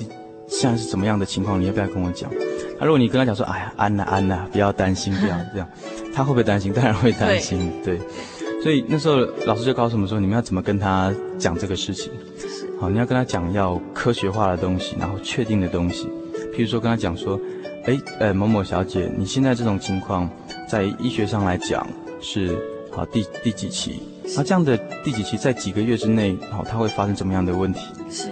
[0.49, 1.61] 现在是怎么样的情况？
[1.61, 2.31] 你要不要跟我讲？
[2.79, 5.69] 那、啊、如果你跟他讲说，哎呀，安呐安呐，不要担心，不要这样，
[6.15, 6.73] 他会不会担心？
[6.73, 7.97] 当然会担心，对。
[7.97, 8.07] 对
[8.63, 12.11] 所以那时候老师就告诉我们说，你们要怎么跟他讲这个事情？
[12.81, 16.09] 好，你要跟他讲要科学化的东西，然后确定的东西。
[16.53, 17.39] 譬如说跟他讲说，
[17.85, 20.29] 哎，呃，某某小姐，你现在这种情况，
[20.69, 21.87] 在医学上来讲
[22.21, 22.59] 是
[22.91, 24.03] 好第第几期？
[24.35, 27.81] 那这样的第几期，在几个月之内，好，它会发生怎么样的问题？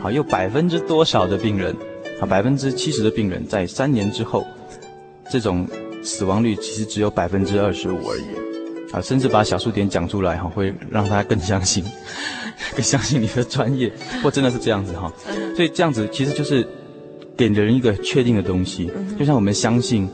[0.01, 1.75] 好，有百分之多少的病人，
[2.21, 4.45] 啊，百分之七十的病人在三年之后，
[5.31, 5.67] 这种
[6.03, 8.25] 死亡率其实只有百分之二十五而已。
[8.93, 11.85] 啊，甚至把小数点讲出来哈，会让他更相信，
[12.77, 13.91] 更相信你的专业。
[14.23, 15.13] 或真的是这样子哈，
[15.57, 16.65] 所以这样子其实就是
[17.37, 20.09] 给人一个确定的东西，就像我们相信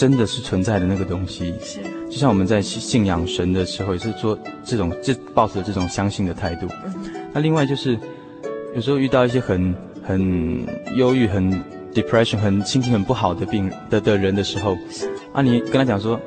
[0.00, 1.52] 真的是存在的那个东西。
[1.62, 6.66] 是，就像我们在信仰神的时候，也是做这种这抱着这种相信的态度。
[7.34, 7.98] 那另外就是
[8.74, 11.52] 有时候遇到一些很很忧郁、很
[11.92, 14.74] depression、很心情很不好的病的的人的时候，
[15.34, 16.18] 啊，你跟他讲说。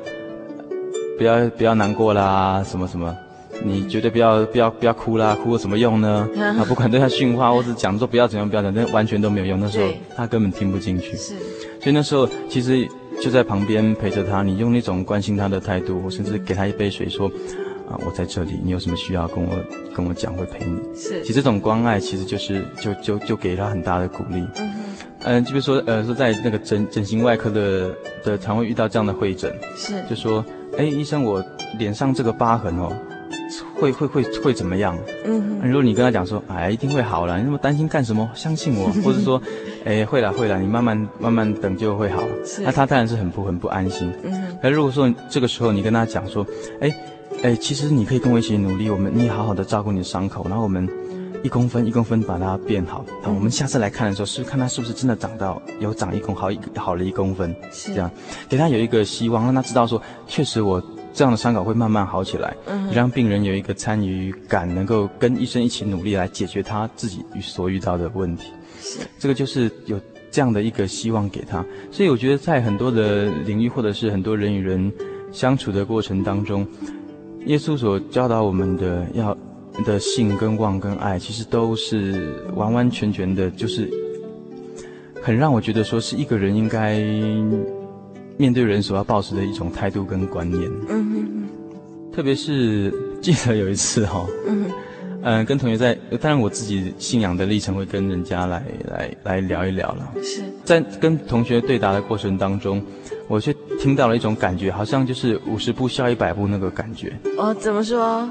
[1.16, 3.16] 不要不要难过啦，什么什么，
[3.62, 6.28] 你绝对不要不要不要哭啦，哭有什么用呢？
[6.58, 9.60] 啊，不管对他训话或者讲说不要怎样不要怎样，那完全都没有用。
[9.60, 11.36] 那时候他根本听不进去，是。
[11.80, 12.84] 所以那时候其实
[13.22, 17.28] 就在旁边陪着他，你用那种关心他的态度，甚至给他一杯水，说
[17.88, 19.50] 啊，我在这里，你有什么需要跟我
[19.94, 20.78] 跟我讲，会陪你。
[20.94, 21.22] 是。
[21.22, 24.46] 其实这种关爱其实就是就就就给他很大的鼓励。
[24.58, 24.72] 嗯
[25.24, 30.44] 嗯，就比如说呃说在那个整整形外科的的常会遇到这样的会诊，是，就说。
[30.76, 31.40] 哎，医生，我
[31.78, 32.92] 脸上这个疤痕哦，
[33.74, 34.98] 会会会会怎么样？
[35.24, 38.28] 嗯，如果你跟他讲说，哎，一定会好了，你那么担心干什么？
[38.34, 39.40] 相信我， 或者说，
[39.84, 42.22] 哎，会了会了，你慢慢慢慢等就会好。
[42.44, 44.12] 是，那他当然是很不很不安心。
[44.22, 46.46] 嗯，那如果说这个时候你跟他讲说，
[46.80, 46.94] 哎，
[47.42, 50.88] 哎，其实你可以跟我一起努力，我们你好好的照顾你的伤口，然后我们。
[51.42, 58.10] 一公分一公分把它变好，好，我们下次来看的时候，是看它是不是真的长到有长一公好一好了一公分，是这样，
[58.48, 60.82] 给他有一个希望，让他知道说，确实我
[61.14, 68.50] 这样的伤口会慢慢好起来，嗯，让病人有一个参与感，能够跟医生一起努力来解决他自己所遇到的问题，
[68.82, 68.98] 是。
[69.18, 69.98] 这个就是有
[70.30, 74.92] 这样的一个希望给他，所以我觉得在很多的领域或者是很多人与人
[75.32, 76.66] 相处的过程当中，
[77.46, 79.34] 耶稣所教导我们的要。
[79.84, 83.90] 的信跟望跟爱，其实都是完完全全的，就是
[85.20, 86.94] 很让我觉得说是一个人应该
[88.36, 90.70] 面对人所要抱持的一种态度跟观念。
[90.88, 91.48] 嗯。
[92.12, 94.66] 特别是记得有一次哈，嗯
[95.22, 100.12] 嗯，跟同学在，当然我自己信仰的历程会跟人家来来来聊一聊了。
[100.22, 100.42] 是。
[100.62, 102.80] 在跟同学对答的过程当中，
[103.26, 107.12] 我却听到了一种感觉，好像就是五十步笑一百步那个感觉。
[107.36, 108.30] 哦，怎么说？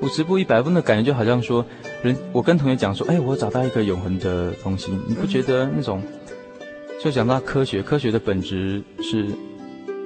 [0.00, 1.64] 五十步一百步的感觉，就好像说，
[2.02, 6.00] 人我跟同学讲说，哎，我找到一个永恒的东西，你不觉得那种？
[7.02, 9.26] 就讲到科学，科学的本质是，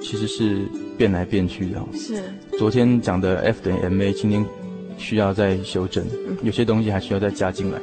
[0.00, 1.80] 其实是变来变去的。
[1.94, 2.22] 是。
[2.58, 4.44] 昨天讲的 F 等于 ma，今天
[4.98, 6.04] 需要再修正，
[6.42, 7.80] 有些东西还需要再加进来，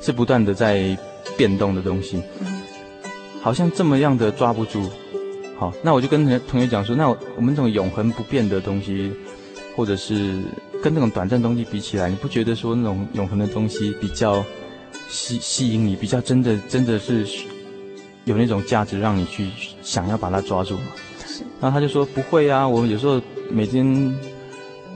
[0.00, 0.96] 是不断的在
[1.36, 2.20] 变动的东西。
[3.40, 4.90] 好像这么样的抓不住。
[5.56, 9.12] 好，那我就跟同学同学讲说，那我们这种永恒不变的东西，
[9.76, 10.38] 或者是。
[10.82, 14.42] 跟那种短暂东西比起来，你不觉得说那种永恒的东西比较
[15.10, 17.26] 吸吸引你，比较真的真的是
[18.30, 19.50] 有那种价值让你去
[19.82, 20.86] 想要把它抓住嘛？
[21.26, 21.42] 是。
[21.60, 24.14] 然后他就说不会啊，我有时候每天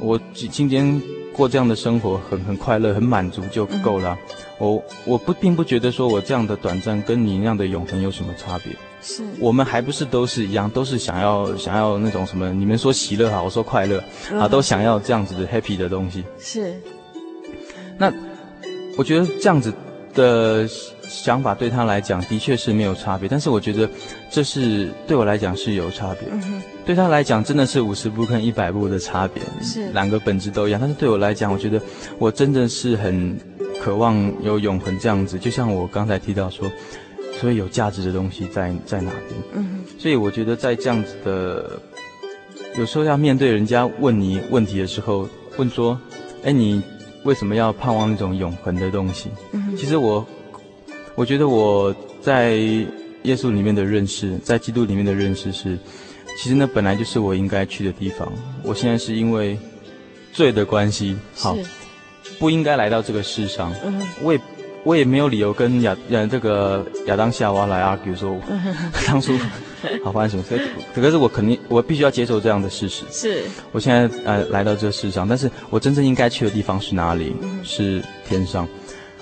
[0.01, 1.01] 我今天
[1.33, 4.17] 过这样的生活很很快乐，很满足就够了。
[4.21, 4.37] 嗯。
[4.59, 8.73] 我我不并不觉得说我这样的短暂跟你那样的永恒有什么差别。
[9.03, 12.51] 是我们还不是都是一样，都是想要想要那种什么？
[12.53, 16.25] 你们说喜乐哈，我说快乐啊，都想要这样子的 happy 的东西。
[16.39, 16.81] 是。
[17.99, 18.11] 那
[18.97, 19.75] 我觉得这样子
[20.15, 20.67] 的
[21.09, 23.89] 想法对他来讲的确是没有差别，但是我觉得
[24.31, 26.29] 这是对我来讲是有差别。
[26.31, 26.63] 嗯。
[26.85, 30.81] 对他来讲真的是五十步跟一百步的差别，是两个本质都一样。
[30.81, 31.81] 但是对我来讲，我觉得
[32.19, 33.39] 我真的是很
[33.81, 36.71] 渴望有永恒这样子，就像我刚才提到说。
[37.41, 39.43] 所以有价值的东西在在哪边？
[39.55, 41.69] 嗯，所以我觉得在这样子的，
[42.79, 45.99] 有时候要面对人家问你问题的时候，问说
[46.45, 46.81] ：“哎，你
[47.25, 50.25] 为什么要盼望那种永恒的东西？”嗯，其实我，
[51.15, 52.55] 我觉得我在
[53.23, 55.79] 耶稣里面的认识，在基督里面的认识是，
[56.39, 58.33] 其实那本来就是我应该去的地方。
[58.63, 59.59] 我现在是因为
[60.33, 61.57] 罪的关系，好，
[62.39, 63.73] 不应该来到这个世上。
[63.85, 64.41] 嗯，我也。
[64.85, 68.39] 我也没有理由跟亚呃这个亚当夏娃来 argue 说，
[69.07, 69.33] 当初
[70.05, 73.03] 好发生什么事，可是我肯定我必须要接受这样的事实。
[73.11, 77.35] 是，我现在呃来到这个世上，但是我真正应该去的地方是哪里？
[77.63, 78.69] 是天上。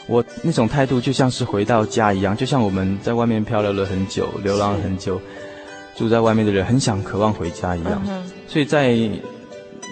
[0.06, 5.20] 我那种态度就像是回到家一样，就像我们在外面漂流了很久，流浪了很久，
[5.96, 8.02] 住在外面的人很想渴望回家一样。
[8.08, 8.88] 嗯、所以在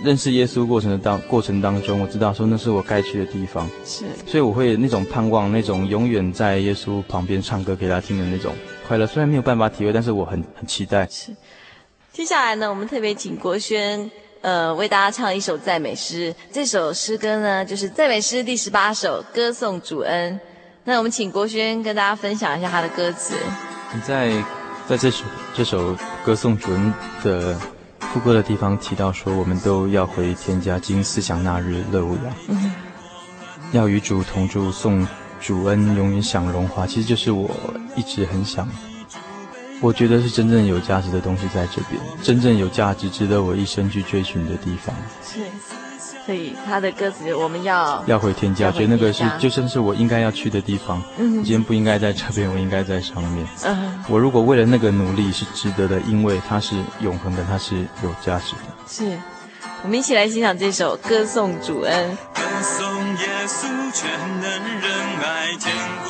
[0.05, 3.69] 认识耶稣过程的当过程当中，我知道说那是我该去的地方。
[3.85, 8.53] 是，所以我会那种盼望，那种永远在耶稣旁边唱歌给他听的那种
[8.89, 9.07] 快乐。
[9.07, 11.07] 虽然没有办法体会，但是我很很期待。
[11.11, 11.33] 是。
[12.13, 14.11] 接下来呢，我们特别请国轩。
[14.43, 16.35] 呃，为大家唱一首赞美诗。
[16.51, 20.33] 这首诗歌呢，就是赞美诗第十八首《歌颂主恩》。
[20.85, 23.35] 那我们请国轩跟大家分享一下他的歌词。
[23.93, 24.33] 你在
[24.89, 25.25] 在这首
[25.55, 27.55] 这首歌颂主恩的
[28.01, 32.31] 副歌的地方提到说，我们都要回天家，今思想那日乐无涯。
[32.49, 32.73] 嗯，
[33.73, 35.07] 要与主同住，颂
[35.39, 36.87] 主恩，永远享荣华。
[36.87, 37.51] 其实就是我
[37.95, 38.67] 一直很想。
[39.81, 44.95] 我觉得是真正有价值的东西在这边，真正有价值、值得我一生去追寻的地方。
[45.25, 45.41] 是，
[46.27, 51.03] 所以他的歌词我们要要回天家，觉得那个是就像是我应该要去的地方。
[51.17, 53.47] 嗯，今天不应该在这边，我应该在上面。
[53.65, 58.61] 嗯，我如果为了那个努力是值得的，因为它是永恒的，它是有价值的。
[58.87, 59.19] 是，
[59.83, 62.11] 我们一起来欣赏这首歌颂主恩。
[62.35, 66.10] 歌颂耶稣全能仁爱天国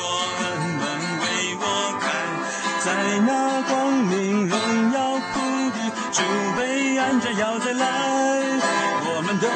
[2.83, 2.91] 在
[3.27, 4.57] 那光明荣
[4.91, 5.39] 耀谷
[5.69, 5.77] 地，
[6.11, 6.23] 主
[6.57, 7.85] 被按着要再来，
[9.05, 9.47] 我们都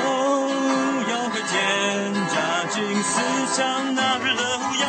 [1.09, 2.35] 要回天，扎
[2.69, 3.13] 进思
[3.51, 4.85] 想那日的乌鸦，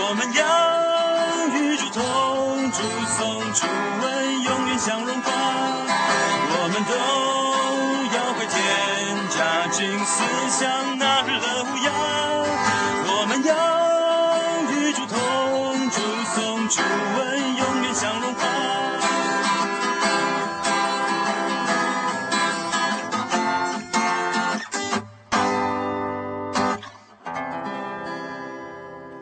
[0.00, 0.40] 我们要
[1.58, 2.78] 与主同，主
[3.18, 3.18] 颂
[3.52, 3.66] 主
[4.02, 5.49] 恩，永远享荣光。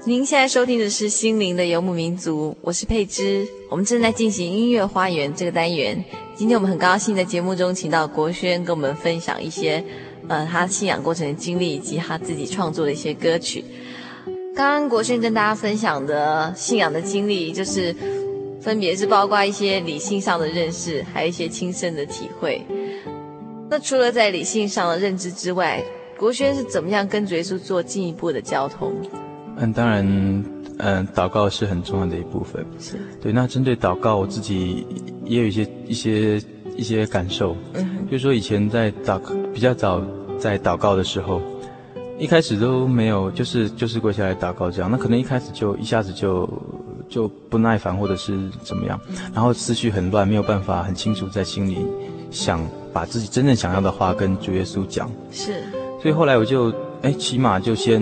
[0.08, 3.46] 您现在收听的是《心灵的游牧民族》，我是佩芝。
[3.68, 6.02] 我们正在进行音乐花园这个单元。
[6.34, 9.84] 今天我们很高兴在节目中请到国轩，跟我们分享一些，
[10.26, 13.62] 呃，他信仰过程的经历以及他自己创作的一些歌曲。
[14.54, 17.94] 刚刚国轩跟大家分享的信仰的经历，就是
[18.62, 22.64] 分别是包括一些理性上的认识，还有一些亲身的体会。
[23.68, 25.84] 那除了在理性上的认知之外，
[26.16, 28.94] 国轩是怎么样跟耶稣做进一步的交通？
[29.60, 30.04] 嗯，当然，
[30.78, 32.64] 嗯，祷告是很重要的一部分。
[32.78, 33.32] 是对。
[33.32, 34.86] 那针对祷告，我自己
[35.24, 36.40] 也有一些一些
[36.76, 37.56] 一些感受。
[37.74, 39.20] 嗯，就是说以前在祷
[39.52, 40.00] 比较早
[40.38, 41.42] 在祷告的时候，
[42.18, 44.88] 一开始都没有，就是就是跪下来祷告这样。
[44.88, 46.48] 那可能一开始就一下子就
[47.08, 49.00] 就不耐烦，或者是怎么样，
[49.34, 51.78] 然后思绪很乱，没有办法很清楚在心里
[52.30, 55.10] 想把自己真正想要的话跟主耶稣讲。
[55.32, 55.64] 是。
[56.00, 58.00] 所以后来我就哎，起码就先。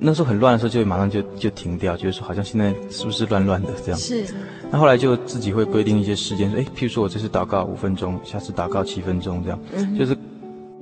[0.00, 3.98] 那时候很乱的时候，就马上就就停掉，就是说好像现在是不是乱乱的这样？
[3.98, 4.24] 是。
[4.70, 10.16] 那后来就自己会规定一些时间，说，哎，譬如说我这次祷告五分钟，下次祷告七分钟这样，嗯，就是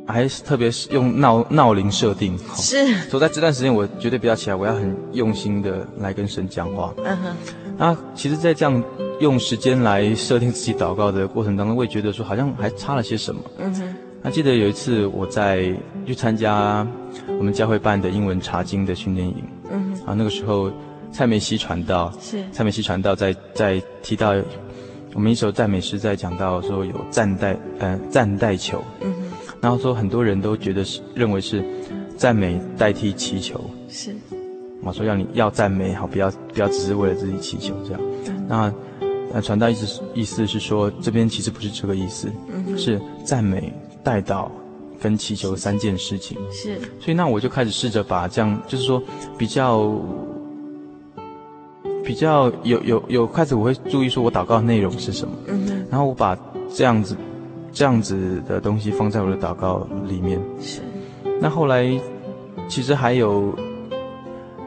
[0.06, 2.36] 还是特别是用闹闹铃设定。
[2.56, 2.86] 是。
[3.08, 6.92] 所以在这段时间，我绝对不要起来，我要很用心的来跟神讲话。
[7.04, 7.36] 嗯哼。
[7.78, 8.82] 那其实，在这样
[9.20, 13.40] 用时间来设定自己祷告的过程当中，我也觉得说好像还差了些什么。
[13.58, 13.94] 嗯哼。
[14.22, 15.72] 那记得有一次我在
[16.04, 16.86] 去参加。
[17.38, 20.70] 我们教会办的英文查经的训练营，嗯，啊，那个时候
[21.10, 22.44] 蔡美熙传道，是。
[22.52, 24.34] 蔡美熙传道在在提到
[25.14, 29.12] 我们一首赞美诗，在讲到说有赞代，呃，赞代求，嗯，
[29.60, 31.64] 然后说很多人都觉得是认为是
[32.16, 34.14] 赞美代替祈求，是，
[34.82, 38.74] 我说要你要赞美好，不要不要只是为了自己祈求这样，嗯、那
[39.32, 43.72] 那传道意思意思是说这边其实不是这个意思，嗯，是赞美
[44.04, 44.50] 代祷。
[45.00, 46.36] 跟祈求三件事情。
[46.50, 49.02] 是，所以那我就开始试着把这样，就是说
[49.36, 49.94] 比较
[52.04, 56.38] 比较有有有开始我会注意说我祷告的内容是什么，嗯，然后我把
[56.72, 57.16] 这样子
[57.72, 60.40] 这样子的东西放在我的祷告里面。
[60.60, 60.80] 是，
[61.40, 61.86] 那后来
[62.68, 63.52] 其实还有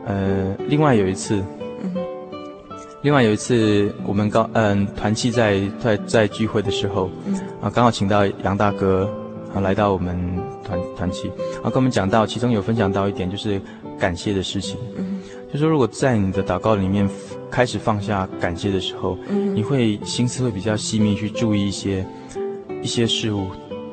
[0.05, 1.41] 呃另外有一次，
[1.81, 1.95] 嗯，
[3.01, 7.35] 另外有一次我们刚嗯团契在在在聚会的时候，嗯。
[7.61, 9.09] 啊刚好请到杨大哥。
[9.53, 10.15] 啊，来到我们
[10.63, 13.59] 团团契，然后跟我们讲到，其中有分享到一点，就是
[13.97, 14.77] 感谢的事情。
[14.95, 15.19] 嗯，
[15.51, 17.09] 就说如果在你的祷告里面
[17.49, 22.05] 开始放下感谢的时候，嗯，你会心思会比较细密，去注意一些
[22.83, 23.47] 一些事物，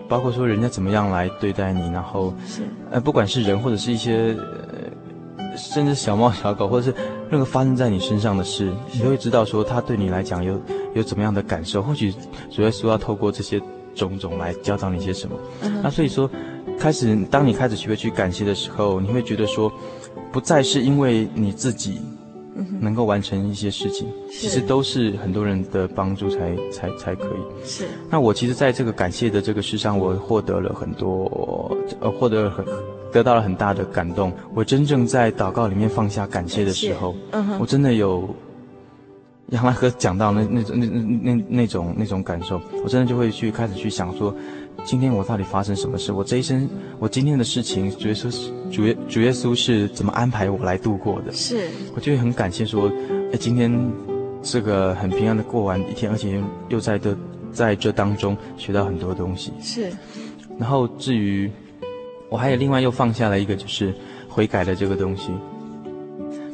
[0.08, 6.94] 包括说人家怎么样来对待你，然后是呃，不管是人或者是一些呃，甚至小猫小狗，或者是
[7.30, 10.60] 任何发生在你身上的事，你都会知道说他对你来讲有
[10.94, 11.80] 有怎么样的感受。
[11.80, 12.12] 或许
[12.50, 13.58] 主耶稣要透过这些。
[13.96, 15.80] 种种来教导你些什么？Uh -huh.
[15.82, 16.30] 那所以说，
[16.78, 19.72] 开始当你开始学会去感谢的时候，你会觉得说，
[20.30, 22.00] 不再是因为你自己
[22.80, 27.66] 能够完成一些事情，其实都是很多人的帮助才才才可以。
[27.66, 27.84] 是。
[28.10, 32.64] 那我其实在这个感谢的这个事上，我获得了很多，呃，获得了很
[33.10, 34.30] 得到了很大的感动。
[34.54, 38.28] 我真正在祷告里面放下感谢的时候，嗯哼，我真的有。
[39.50, 44.34] 杨大哥讲到那那种那那那那种那种感受，我真的就会去开始去想说，
[44.84, 46.10] 今天我到底发生什么事？
[46.10, 46.68] 我这一生，
[46.98, 51.32] 我今天的事情，主耶稣主耶主耶稣是怎么安排我来度过的？
[51.32, 52.90] 是，我就会很感谢说，
[53.32, 53.70] 哎，今天
[54.42, 57.16] 这个很平安的过完一天，而且又在这
[57.52, 59.52] 在这当中学到很多东西。
[59.60, 59.92] 是，
[60.58, 61.48] 然后至于
[62.30, 63.94] 我还有另外又放下了一个就是
[64.28, 65.30] 悔改的这个东西。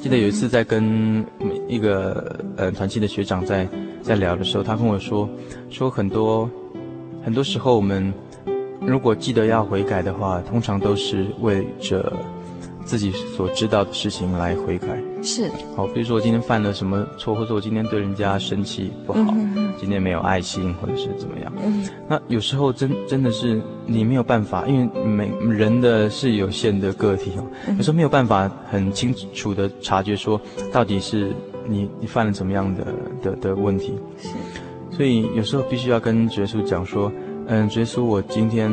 [0.02, 1.24] 记得有一次在跟
[1.68, 3.68] 一个呃团契的学长在
[4.02, 5.30] 在聊的时候，他跟我说，
[5.70, 6.50] 说很多
[7.24, 8.12] 很多时候我们
[8.80, 12.12] 如果记得要悔改的话，通常都是为着。
[12.84, 15.00] 自己所知道的事情来悔改。
[15.22, 15.50] 是。
[15.76, 19.34] 好，比如说我今天犯了什么错，或者我今天对人家生气不好，
[19.78, 21.52] 今天没有爱心，或者是怎么样。
[21.64, 27.44] 嗯，那有时候真真的是你没有办法，因为每人的是有限的个体哦，
[27.76, 30.40] 有时候没有办法很清楚的察觉说
[30.72, 31.32] 到底是
[31.66, 32.86] 你你犯了什么样的
[33.22, 33.94] 的的问题。
[34.18, 34.28] 是，
[34.90, 37.10] 所以有时候必须要跟耶稣讲说，
[37.46, 38.70] 嗯，耶稣，我今天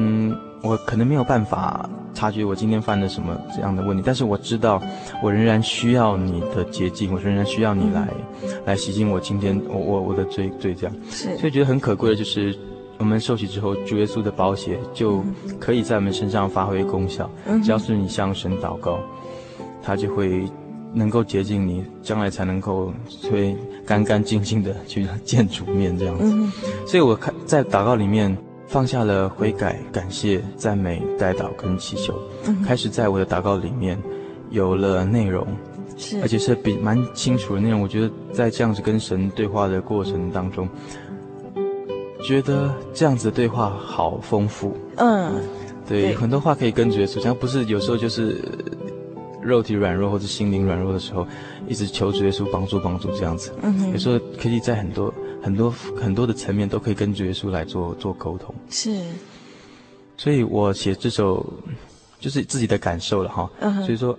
[0.61, 1.89] 我可能没有办法。
[2.11, 4.81] 察觉我今天犯了什么这样的问题，但是我知道，
[5.23, 8.09] 我仍然需要你的洁净，我仍然需要你来，
[8.43, 10.93] 嗯、来洗净我今天我我我的罪罪这样。
[11.09, 12.53] 是，所以觉得很可贵的就是，
[12.97, 15.23] 我们受洗之后，主耶稣的宝血就
[15.59, 17.29] 可以在我们身上发挥功效。
[17.45, 18.99] 嗯，只要是你向神祷告，
[19.81, 20.43] 他就会
[20.93, 22.91] 能够洁净你，将来才能够
[23.31, 23.55] 会
[23.85, 26.23] 干干净净的去见主面这样子。
[26.25, 26.51] 嗯，
[26.85, 28.35] 所以我看在祷告里面。
[28.69, 32.13] 放下了悔改、感谢、赞美、代祷跟祈求，
[32.45, 33.97] 嗯，开始在我的祷告里面
[34.51, 35.47] 有了内容，
[35.97, 37.81] 是，而且是比蛮清楚的内容。
[37.81, 40.69] 我觉得在这样子跟神对话的过程当中，
[42.21, 44.77] 觉得这样子的对话好丰富。
[44.97, 45.33] 嗯，
[45.87, 48.39] 对，对很多话可以跟主耶稣讲，不是有时候就是
[49.41, 51.25] 肉体软弱或者心灵软弱的时候，
[51.67, 53.51] 一直求主耶稣帮助帮助这样子。
[53.63, 55.11] 嗯，有时候可以在很多。
[55.41, 58.99] 很多很多的层面都可以跟主耶稣来做做沟通，是，
[60.17, 61.45] 所以我写这首
[62.19, 63.83] 就是自己的感受了哈，uh.
[63.85, 64.17] 所以说。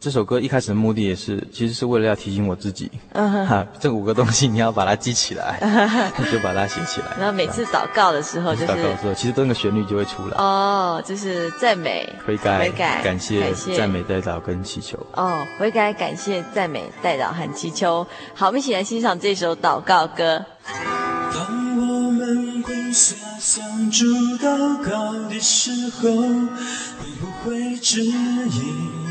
[0.00, 5.58] 这首歌一开始的目的也是，其实是为了要提醒我自己，嗯哼，哈，这五个东西你要把它记起来，
[6.16, 7.08] 你就把它写起来。
[7.18, 10.38] 然后每次祷告的时候，就是祷告的时候，其实那个旋律就会出来。
[10.38, 14.96] 哦，就是赞美、悔改、悔改、感谢、感谢赞美、代祷跟祈求。
[15.16, 18.06] 哦，悔改、感谢、赞美、代祷和祈求。
[18.34, 20.42] 好，我们一起来欣赏这首祷告歌。
[20.64, 24.06] 当我们跪下向主
[24.38, 25.70] 祷告的时
[26.00, 29.09] 候，会不会指引？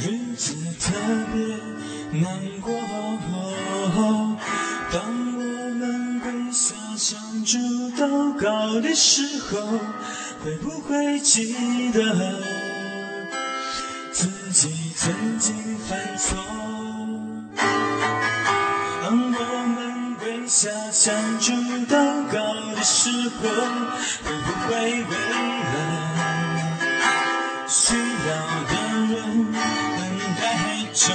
[0.00, 0.92] 日子特
[1.32, 2.30] 别难
[2.60, 2.72] 过，
[4.92, 5.02] 当
[5.34, 5.40] 我
[5.74, 7.58] 们跪下向主
[7.96, 9.58] 祷告的时候，
[10.44, 11.52] 会不会记
[11.90, 12.40] 得
[14.12, 16.38] 自己曾经犯错？
[19.02, 21.52] 当我们跪下向主
[21.92, 21.96] 祷
[22.32, 22.36] 告
[22.76, 23.48] 的时候，
[24.24, 25.12] 会不会为
[25.64, 25.74] 了
[27.66, 28.30] 需要
[28.70, 28.77] 的？
[30.98, 31.14] 求，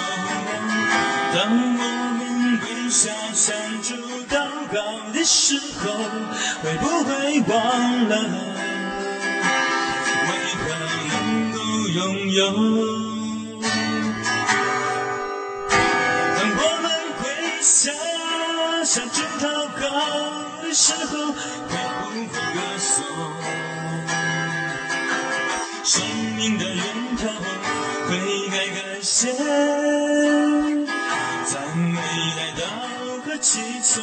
[1.36, 1.44] 当
[1.78, 1.82] 我
[2.18, 3.94] 们跪下向主
[4.30, 4.40] 祷
[4.72, 4.80] 告
[5.12, 5.92] 的时候，
[6.64, 7.12] 会不会
[7.42, 7.52] 忘
[8.08, 8.14] 了
[10.30, 10.64] 为何
[11.10, 11.58] 能够
[11.90, 12.00] 拥
[12.32, 12.40] 有？
[16.38, 16.86] 当我们
[17.22, 17.22] 跪
[17.62, 17.92] 下
[18.86, 19.46] 向主祷
[19.82, 19.84] 告
[20.64, 21.36] 的时候，会
[21.68, 21.74] 不
[22.08, 22.40] 会歌
[22.80, 22.88] 颂
[25.84, 25.92] 生
[26.38, 26.82] 命的源
[27.18, 27.28] 头？
[28.08, 28.43] 会
[29.24, 29.32] 改感谢，
[31.45, 31.95] 赞美
[32.36, 32.61] 代祷
[33.24, 34.01] 和祈求，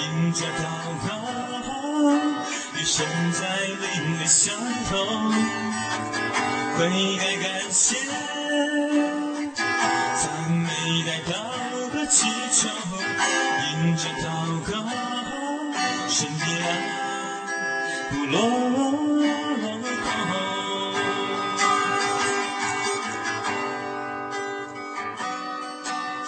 [0.00, 0.64] 因着祷
[1.06, 1.08] 告，
[2.74, 3.84] 与神在灵
[4.18, 4.56] 里相
[4.88, 4.92] 通。
[6.78, 6.80] 悔
[7.18, 7.96] 改感谢，
[9.56, 10.68] 赞美
[11.04, 11.32] 代祷
[11.92, 12.70] 和祈求，
[13.60, 14.26] 因着祷
[14.72, 14.72] 告，
[16.08, 16.66] 神的爱
[18.10, 18.63] 不落。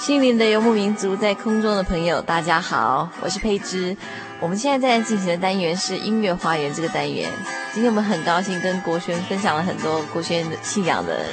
[0.06, 3.96] 心灵的游牧民族，在空中的朋友，大家好，我是佩芝。
[4.38, 7.28] 我们现在在进行的单元是音乐花园这个单元。
[7.74, 11.24] 今天我们很高兴跟国轩分享了很多国轩的信仰的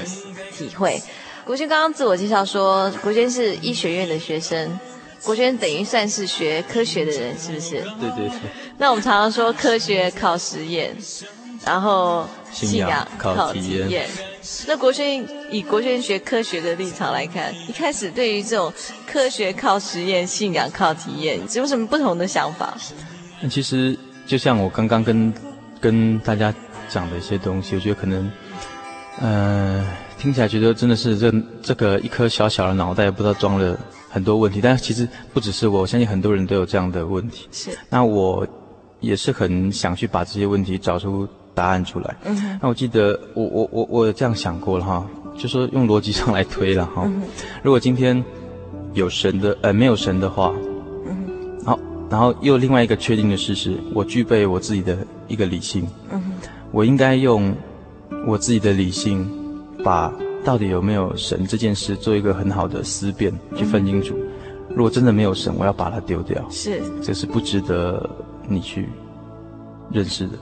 [0.52, 1.00] 体会。
[1.46, 4.80] 国轩刚刚自我介绍说，国轩是医学院的学生，
[5.24, 7.80] 国轩等于算是学科学的人，是不是？
[8.02, 8.40] 对对对。
[8.80, 10.98] 那我们常常说科学靠实验，
[11.64, 14.08] 然后信仰靠体验。
[14.68, 18.72] 那国轩以国轩学科学的立场来看，一开始对于这种
[19.08, 22.78] 科学靠实验，信仰靠体验，有什么不同的想法？
[23.42, 25.34] 那其实就像我刚刚跟
[25.82, 26.54] 跟大家
[26.90, 28.32] 讲的一些东西，我觉得可能，
[29.20, 29.86] 呃，
[30.18, 33.78] 听起来觉得真的是这这个一颗小小的脑袋不知道装了
[34.10, 37.48] 很多问题，但其实不只是我，我相信很多人都有这样的问题。
[37.52, 37.72] 是。
[37.90, 38.48] 那我
[39.00, 42.16] 也是很想去把这些问题找出答案出来。
[42.26, 42.60] 嗯。
[42.62, 45.06] 那我记得我我我我有这样想过了哈，
[45.38, 47.04] 就说用逻辑上来推了哈。
[47.06, 47.22] 嗯。
[47.62, 48.24] 如果今天
[48.94, 50.54] 有神的呃没有神的话，
[51.08, 51.64] 嗯。
[51.66, 51.80] 好，
[52.10, 54.98] 然后又另外一个确定的事实，我具备我自己的
[55.28, 55.88] 一个理性。
[56.12, 56.32] 嗯哼。
[56.72, 57.56] 我应该用
[58.28, 59.30] 我自己的理性
[59.84, 60.14] 把。
[60.46, 64.14] 到底有没有神这件事，做一个很好的思辨，去分清楚。
[64.68, 66.46] 如果真的没有神，我要把它丢掉。
[66.50, 68.10] 是，这是不值得
[68.46, 68.90] 你去
[69.90, 70.34] 认识的。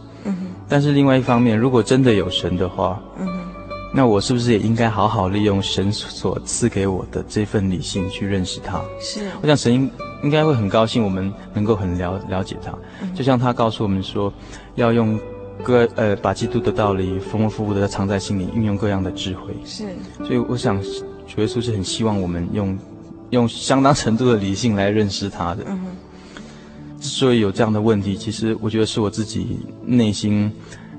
[0.72, 3.34] 但是另外一方面，如果真的有神的话，嗯哼，
[3.94, 8.82] 那我是不是也应该好好利用神所赐给我的这份理性去认识他？
[9.02, 9.20] 是。
[9.42, 9.92] 我想神应
[10.24, 12.72] 应该会很高兴，我们能够很了了解他。
[13.02, 13.14] 嗯。
[13.14, 14.34] 就像他告诉我们说，
[14.76, 15.20] 要用。
[15.64, 19.54] 各呃，把基督的道理丰丰富富的藏在心里，运用各样的智慧。
[19.64, 19.84] 是，
[20.26, 20.82] 所以我想，
[21.28, 22.76] 主耶稣是很希望我们用
[23.30, 25.64] 用相当程度的理性来认识他的。
[25.68, 25.86] 嗯哼。
[27.02, 30.50] 之所以有这样的问题，其实我觉得是我自己内心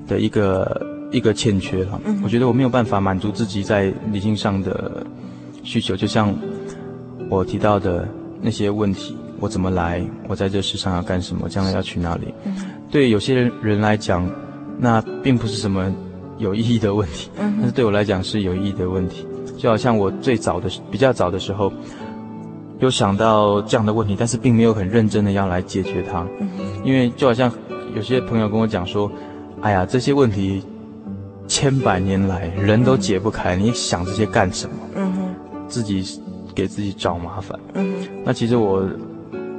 [0.07, 1.99] 的一个一个欠缺了。
[2.05, 2.21] 嗯。
[2.23, 5.03] 我觉得我没有办法满足自己在理性上的
[5.63, 6.35] 需求，就像
[7.29, 8.07] 我提到的
[8.41, 10.05] 那些问题：我怎么来？
[10.27, 11.49] 我在这世上要干什么？
[11.49, 12.33] 将来要去哪里？
[12.45, 12.53] 嗯。
[12.91, 14.29] 对有些人来讲。
[14.79, 15.93] 那并不是什么
[16.39, 19.23] 有意义的问题，但是对我来讲是有意义的问题。
[19.55, 21.71] 就好像我最早的比较早的时候，
[22.83, 26.25] 有想到这样的问题，但是并没有很认真的要来解决它。
[26.83, 27.51] 因为就好像
[27.95, 29.11] 有些朋友跟我讲说
[29.61, 30.61] ：“哎呀，这些问题
[31.47, 35.35] 千百年来人都解不开，你想这些干什么？”嗯哼，
[35.67, 36.19] 自己
[36.53, 37.59] 给自己找麻烦。
[37.73, 38.87] 嗯哼，那其实我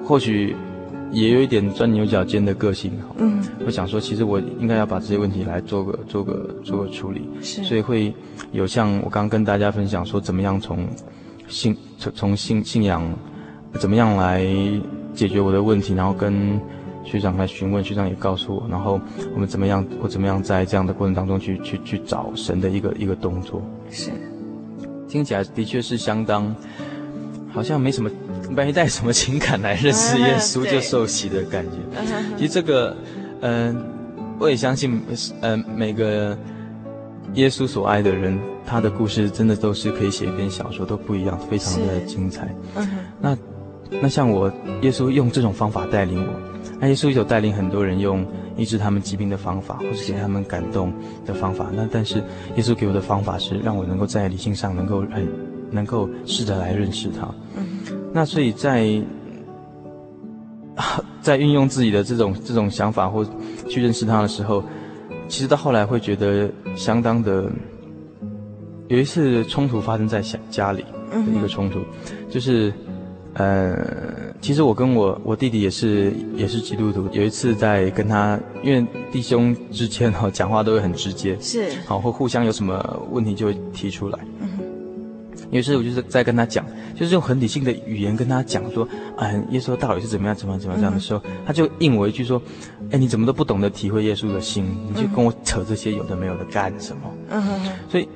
[0.06, 0.54] 或许。
[1.12, 8.12] 也有一点钻牛角尖的个性，嗯，我想说，其实我应该要把这些问题来做个做个做个处理，是，所以会
[8.50, 10.88] 有像我刚刚跟大家分享说，怎么样从
[11.48, 13.02] 信从从信信仰，
[13.74, 14.44] 怎么样来
[15.14, 16.60] 解决我的问题，然后跟
[17.04, 19.00] 学长来询问，学长也告诉我，然后
[19.34, 24.10] 我们怎么样，我怎么样在这样的过程当中去去去找神的一个一个动作，是，
[25.08, 26.54] 听起来的确是相当，
[27.52, 28.10] 好像没什么。
[28.50, 32.04] 没带什么情感来认识 耶稣就受洗的感觉，
[32.36, 32.94] 其实这个，
[33.40, 33.86] 嗯、呃，
[34.38, 35.02] 我也相信，
[35.40, 36.38] 嗯、呃，每个
[37.32, 42.54] 耶稣所爱的人，他的故事真的都是可以写一篇小说，都不一样，非常的精彩。
[42.74, 43.38] 嗯哼，那
[44.02, 44.50] 那像我，
[44.80, 46.32] 耶稣用这种方法带领我，
[46.80, 50.92] 那耶稣有带领很多人用医治他们疾病的方法，或是给他们感动
[51.26, 51.66] 的方法。
[51.74, 52.16] 那但是
[52.56, 55.28] 耶稣给我的方法是让我能够在理性上能够很
[55.70, 57.28] 能够试着来认识他。
[57.56, 57.66] 嗯。
[58.12, 58.88] 那所以在，
[61.20, 63.24] 在运用自己的这种这种想法或
[63.68, 64.64] 去认识他的时候，
[65.28, 67.50] 其实到后来会觉得相当的。
[68.94, 71.80] 有一次冲突发生在家家里的一个冲突，
[72.30, 72.72] 就是，
[73.32, 73.76] 呃，
[74.40, 77.08] 其实我跟我我弟弟也是也是基督徒。
[77.10, 84.18] 有一次在跟他，因为弟兄之间哈讲话都会很直接，是好会互相有什么问题就会提出来。
[85.50, 86.64] 于是我就是在跟他讲，
[86.94, 92.40] 就是用很理性的语言跟他讲说，哎，耶稣到底是怎么样，怎么样，怎么样这样的时候，他就应我一句说，
[92.92, 97.02] 哎，你怎么都不懂得体会耶稣的心，你就跟我扯这些有的没有的干什么？
[97.30, 97.72] 嗯哼哼。
[97.88, 98.08] 所以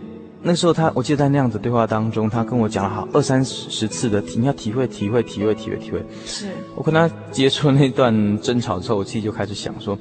[0.48, 6.02] 那时候他，我记得在那样子对话当中，他跟我讲了好二三十次的体，你要体会，体会，体会，体会，体会。
[6.24, 6.46] 是。
[6.74, 9.98] 我跟他接触那段争吵之后，我自己就开始想说，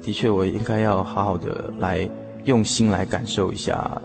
[0.00, 2.08] 的确，我应该要好好的来
[2.44, 4.00] 用心来感受一下。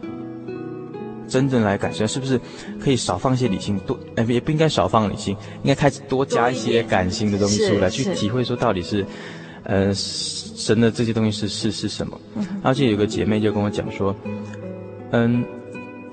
[1.28, 2.40] 真正来感受，是不是
[2.80, 9.06] 可以少放一些理性，多哎也不应该少放理性，应该开始多加一些感性的东西出来，去体会说到底是，
[9.64, 12.18] 呃，神的这些东西是是是什么。
[12.36, 14.16] 嗯、然后就有个姐妹就跟我讲说，
[15.12, 15.44] 嗯，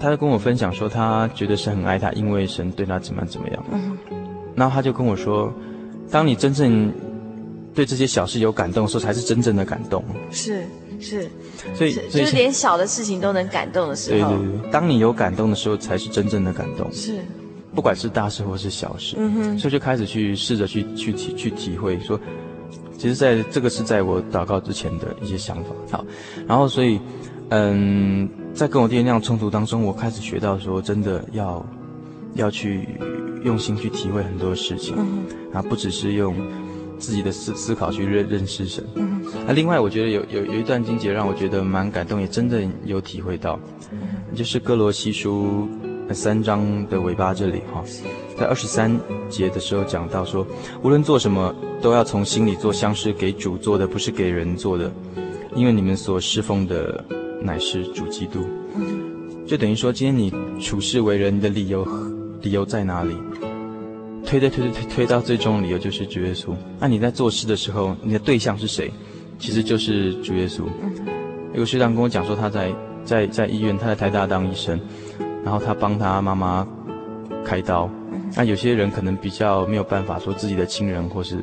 [0.05, 3.65] 她就跟我分享说，他觉得神很爱他，因为神对他怎么样怎么样。
[3.73, 3.97] 嗯。
[4.55, 5.53] 然后他就跟我说，
[6.11, 6.93] 当你真正
[7.75, 10.05] 对这些小事有感动的时候，才是真正的感动。
[10.31, 10.65] 是。
[11.01, 11.29] 是，
[11.75, 16.91] 所以就是连小的事情都能感动的时候，对对对，当你有感动的时候，才是真正的感动。
[16.93, 17.19] 是，
[17.75, 22.19] 不管是大事或是小事，嗯哼，所以就开始去试着去去体去体会说，
[22.97, 25.99] 其实在这个是在我祷告之前的一些想法。
[25.99, 26.05] 好，
[26.47, 26.99] 然后所以，
[27.51, 31.67] 嗯，在跟我弟弟那样冲突当中，我开始学到说，真的要
[32.35, 32.89] 要去
[33.43, 36.35] 用心去体会很多事情，嗯哼，然后不只是用
[36.97, 38.85] 自己的思思考去认认识神。
[38.95, 43.59] 嗯，那另外我觉得有有有一段经节让我觉得蛮感动，也真的有体会到，
[43.91, 43.99] 嗯、
[44.37, 45.69] 就是哥罗西书
[46.13, 47.83] 三章的尾巴这里哈，
[48.39, 48.97] 在二十三
[49.29, 50.47] 节的时候讲到说，
[50.83, 51.53] 无论做什么
[51.83, 54.93] 都要从心里做，像是给主做的，不是给人做的，
[55.57, 57.05] 因为你们所侍奉的
[57.45, 58.41] 乃是主基督。
[59.47, 61.87] 就等于说今天你处事为人的理由
[62.41, 63.15] 理由在哪里？
[64.25, 66.55] 推推推推推推到最终的理由就是主耶稣。
[66.81, 68.91] 那你在做事的时候，你的对象是谁？
[69.39, 70.63] 其实就是主耶稣。
[71.53, 72.75] 有个学长跟我讲说，他在
[73.05, 74.81] 在在医院，他在台大当医生，
[75.45, 76.67] 然后他帮他妈妈
[77.45, 77.89] 开刀。
[78.35, 81.39] 那有些人可能比较没有办法说自己的亲人或是，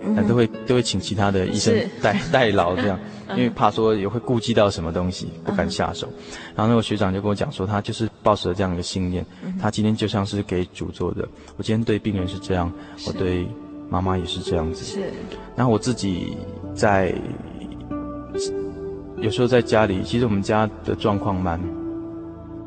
[0.00, 2.98] 那都会都会请其他的医生代代劳这样，
[3.30, 6.08] 因为怕说也会顾及到什么东西，不敢下手。
[6.54, 8.08] 然后那个学长就跟我讲说，他就是。
[8.20, 9.24] 抱持了这样一个信念，
[9.58, 11.26] 他今天就像是给主做的。
[11.56, 12.70] 我今天对病人是这样，
[13.06, 13.46] 我对
[13.88, 14.84] 妈妈也是这样子。
[14.84, 15.10] 是。
[15.56, 16.36] 然后我自己
[16.74, 17.14] 在
[19.18, 21.58] 有时候在家里，其实我们家的状况蛮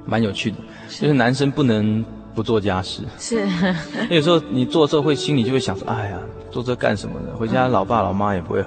[0.05, 0.57] 蛮有趣的，
[0.89, 2.03] 就是男生不能
[2.33, 3.03] 不做家事。
[3.17, 3.47] 是。
[4.09, 6.19] 有时候你做之后会心里就会想说：“哎呀，
[6.49, 7.35] 做这干什么呢？
[7.37, 8.65] 回家老爸老妈也不会，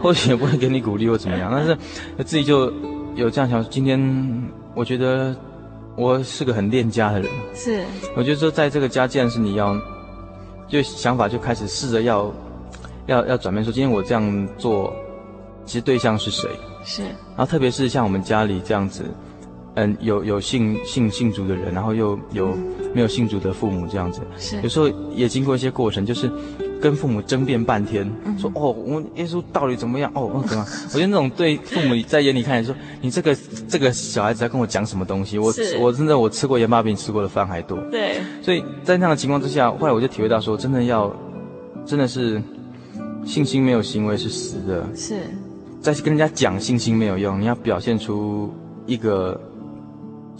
[0.00, 1.76] 或许也不会给你鼓励或怎么样。”但是
[2.24, 2.72] 自己就
[3.14, 5.34] 有这样想：今天我觉得。
[5.94, 7.84] 我是个很恋家的人，是。
[8.16, 9.76] 我觉得说，在这个家，既然是你要，
[10.66, 12.32] 就想法就开始试着要，
[13.04, 13.62] 要要转变。
[13.62, 14.90] 说今天我这样做，
[15.66, 16.48] 其实对象是谁？
[16.82, 17.02] 是。
[17.02, 19.04] 然后特别是像我们家里这样子，
[19.74, 22.54] 嗯，有有信信信主的人，然后又有
[22.94, 24.60] 没有信主的父母这样子，是。
[24.62, 26.30] 有时候也经过一些过程，就是。
[26.82, 28.04] 跟父母争辩半天，
[28.36, 30.10] 说哦，我们耶稣到底怎么样？
[30.16, 30.66] 哦，怎么样？
[30.92, 33.36] 我觉得那种对父母在眼里看来说，你这个
[33.68, 35.38] 这个小孩子在跟我讲什么东西？
[35.38, 37.78] 我我真的我吃过盐巴比你吃过的饭还多。
[37.88, 38.16] 对。
[38.42, 41.14] 所以在那样的情况之下，后来我就体会到说，真的要，
[41.86, 42.42] 真的是
[43.24, 44.84] 信心没有行为是死的。
[44.92, 45.20] 是。
[45.80, 48.52] 再跟人家讲信心没有用，你要表现出
[48.86, 49.40] 一个。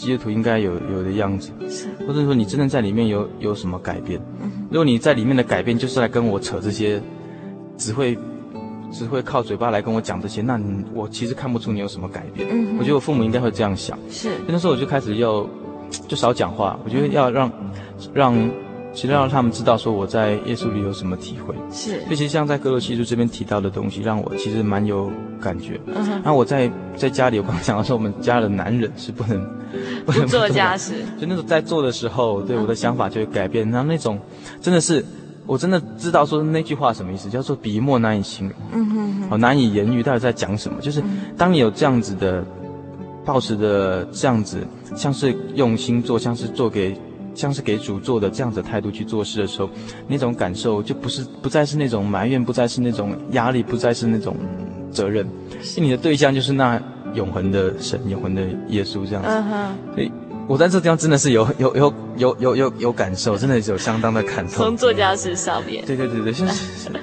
[0.03, 4.21] 基督徒应该有有的样子，是，或者说你真的在里面有有什么改变？
[4.43, 7.01] 嗯，如果你在里面的改变就是来跟我扯这些，
[7.77, 8.19] 只会
[8.91, 12.49] 只会靠嘴巴来跟我讲这些，那你我其实看不出你有什么改变。
[12.51, 13.97] 嗯，我觉得我父母应该会这样想。
[14.11, 15.49] 是，那时候我就开始要
[16.09, 17.51] 就少讲话，我觉得要让
[18.13, 18.51] 让。
[18.95, 25.81] 其实让他们知道说我在耶稣里有什么体会，是，所以其实像在哥罗西书这边提到的东西，让我其实蛮有感觉。
[25.87, 26.23] 嗯哼。
[26.25, 29.43] 那我在在家里，我刚刚讲到说，我们家的男人是不能
[30.05, 33.69] 不能做家事，就那种在做的时候，对我的想法就会改变。
[33.71, 34.19] 然后那种
[34.61, 35.03] 真的是，
[35.47, 40.81] 我真的知道说那句话什么意思，叫做笔墨难以形容，嗯哼，哦，难以言喻，到底在讲什么？
[40.83, 41.03] 就是
[41.37, 42.45] 当你有这样子的，
[43.25, 44.59] 抱持的这样子，
[44.95, 46.95] 像是用心做，像是做给。
[47.35, 49.69] 像是给主做的这样子的态度去做事的时候，
[50.07, 54.37] 那种感受就不是不再是那种埋怨，不再是那种压力，不再是那种
[54.91, 55.27] 责任，
[55.77, 56.81] 你的对象就是那
[57.15, 59.29] 永恒的神，永恒的耶稣这样子。
[59.29, 59.95] Uh huh.
[59.95, 60.13] 所以
[60.49, 64.55] 我在这地方真的是有有有有有有有感受，真的是有相当的感动。
[64.55, 66.47] 从作家事上面，对对对对，是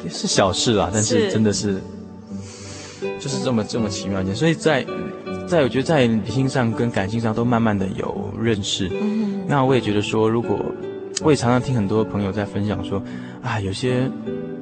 [0.09, 1.81] 是小事啦，但是真的是，
[2.99, 4.35] 是就是这么这么奇妙一件。
[4.35, 4.85] 所以在
[5.47, 8.89] 在我觉得在理性上跟感性上都慢慢的有认识。
[9.01, 10.63] 嗯那我也觉得说，如果
[11.23, 13.01] 我也常常听很多朋友在分享说，
[13.41, 14.07] 啊，有些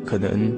[0.05, 0.49] 可能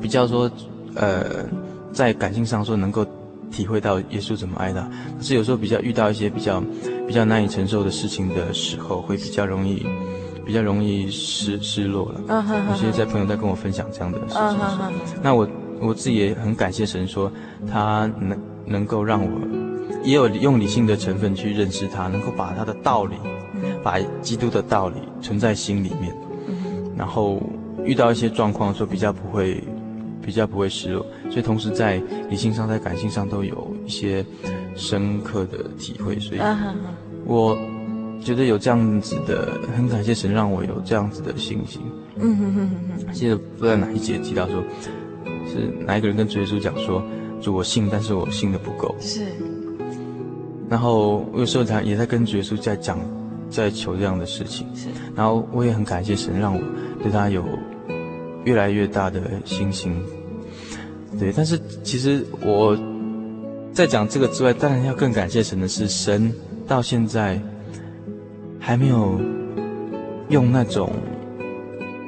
[0.00, 0.48] 比较说，
[0.94, 1.44] 呃，
[1.92, 3.04] 在感性上说能够
[3.50, 4.88] 体会到耶稣怎么爱他，
[5.18, 6.62] 可是有时候比较遇到一些比较
[7.06, 9.84] 比较难以承受的事情的时候，会比较容易
[10.46, 12.20] 比较容易失失落了。
[12.28, 12.70] Uh.
[12.70, 14.90] 有些在朋友在跟我分享这样的事情，uh.
[15.20, 15.48] 那我
[15.80, 17.30] 我自己也很感谢神说，
[17.68, 19.30] 他能能够让我
[20.04, 23.16] 也有用理性的成分去认识他，能够把他的道理。
[23.88, 26.14] 把基督的道理存在心里面，
[26.94, 27.40] 然后
[27.86, 29.64] 遇到一些状况的时候，比较不会，
[30.20, 31.06] 比较不会失落。
[31.30, 31.96] 所以同时在
[32.28, 34.22] 理性上、在感性上都有一些
[34.74, 36.18] 深刻的体会。
[36.18, 36.40] 所以，
[37.24, 37.56] 我
[38.20, 41.80] 觉得有这样子的，很感谢神让我有这样子的信心。
[42.16, 42.70] 嗯哼哼
[43.06, 43.12] 哼。
[43.14, 44.62] 记得不知道哪一节提到说，
[45.46, 47.02] 是哪一个人跟主耶稣讲说
[47.40, 49.24] ：“主，我信，但是我信的不够。”是。
[50.68, 52.98] 然后我有时候他也在跟主耶稣在讲。
[53.50, 56.60] 在求这样的事情，是，然后我也很感谢神，让我
[57.02, 57.44] 对他有
[58.44, 59.94] 越来越大的信心。
[61.18, 62.76] 对，但是其实我
[63.72, 66.32] 在讲这个之外，当然要更感谢神的是，神
[66.66, 67.40] 到现在
[68.60, 69.18] 还没有
[70.28, 70.92] 用那种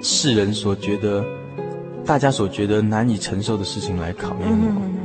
[0.02, 1.24] 世人所觉得、
[2.04, 4.99] 大家所觉得难以承受的事情来考验我。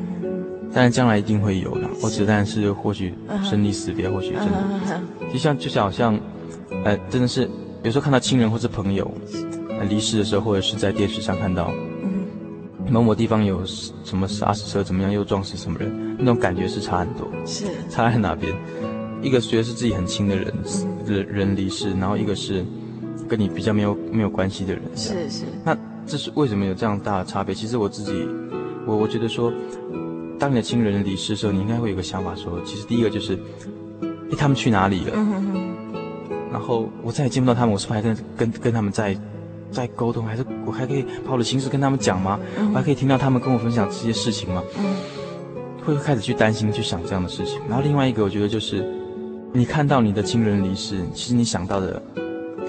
[0.75, 3.13] 但是将来一定会有的，或者但是或许
[3.45, 5.01] 生离死别，或许真的，
[5.31, 6.19] 就像就像好像，
[6.83, 7.49] 呃，真的是
[7.81, 9.09] 有时候看到亲人或是朋友，
[9.89, 11.71] 离世的时候，或者是在电视上看到，
[12.03, 17.25] 嗯，某某地方有什么杀死车怎么样，又撞死什么人，那种感觉是差很多。
[17.45, 18.53] 是差在哪边？
[19.21, 20.53] 一个觉得是自己很亲的人，
[21.05, 22.65] 人人离世，然后一个是
[23.29, 24.83] 跟你比较没有没有关系的人。
[24.93, 25.45] 是是。
[25.63, 27.55] 那这是为什么有这样大的差别？
[27.55, 28.27] 其实我自己，
[28.85, 29.51] 我我觉得说，
[30.39, 33.37] 当你的亲人离世的时候，你应该会有个想法说，其实第一个就是，
[34.01, 35.11] 哎，他们去哪里了？
[35.15, 35.61] 嗯哼哼。
[36.51, 39.17] 然后我再也见不到他们，我是不是还跟跟跟他们在
[39.71, 40.25] 在沟通？
[40.25, 42.39] 还是我还可以把我的心事跟他们讲吗？
[42.57, 44.63] 嗯、我还可以听到他们跟我分享这些事情吗？
[44.77, 44.95] 嗯，
[45.85, 47.59] 会开始去担心、去想这样的事情。
[47.67, 48.85] 然后另外一个，我觉得就是，
[49.51, 52.01] 你看到你的亲人离世，其实你想到的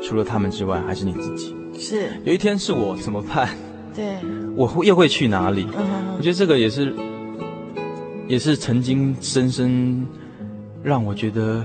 [0.02, 1.54] 除了他们之外，还是你自己。
[1.78, 2.10] 是。
[2.24, 3.48] 有一天是我怎么办？
[3.94, 4.16] 对。
[4.56, 5.66] 我会又会去哪里？
[5.76, 6.16] 嗯哼。
[6.18, 6.92] 我觉得这个也是，
[8.28, 10.06] 也是曾经深深
[10.82, 11.64] 让我觉得。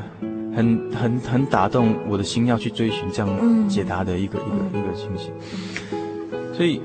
[0.53, 5.31] 很很很打动我的心，要去追寻这样解答的一个、嗯、一个一个情形。
[6.53, 6.81] 所以，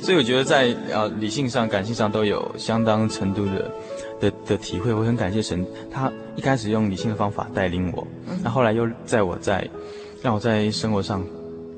[0.00, 3.68] 所以我觉得在呃理性上、感性上都有相当程度的
[4.20, 4.94] 的的体会。
[4.94, 8.06] 我很感谢神，他一开始用理性的方法带领我，
[8.44, 9.68] 那、嗯、后来又在我在
[10.22, 11.20] 让我在生活上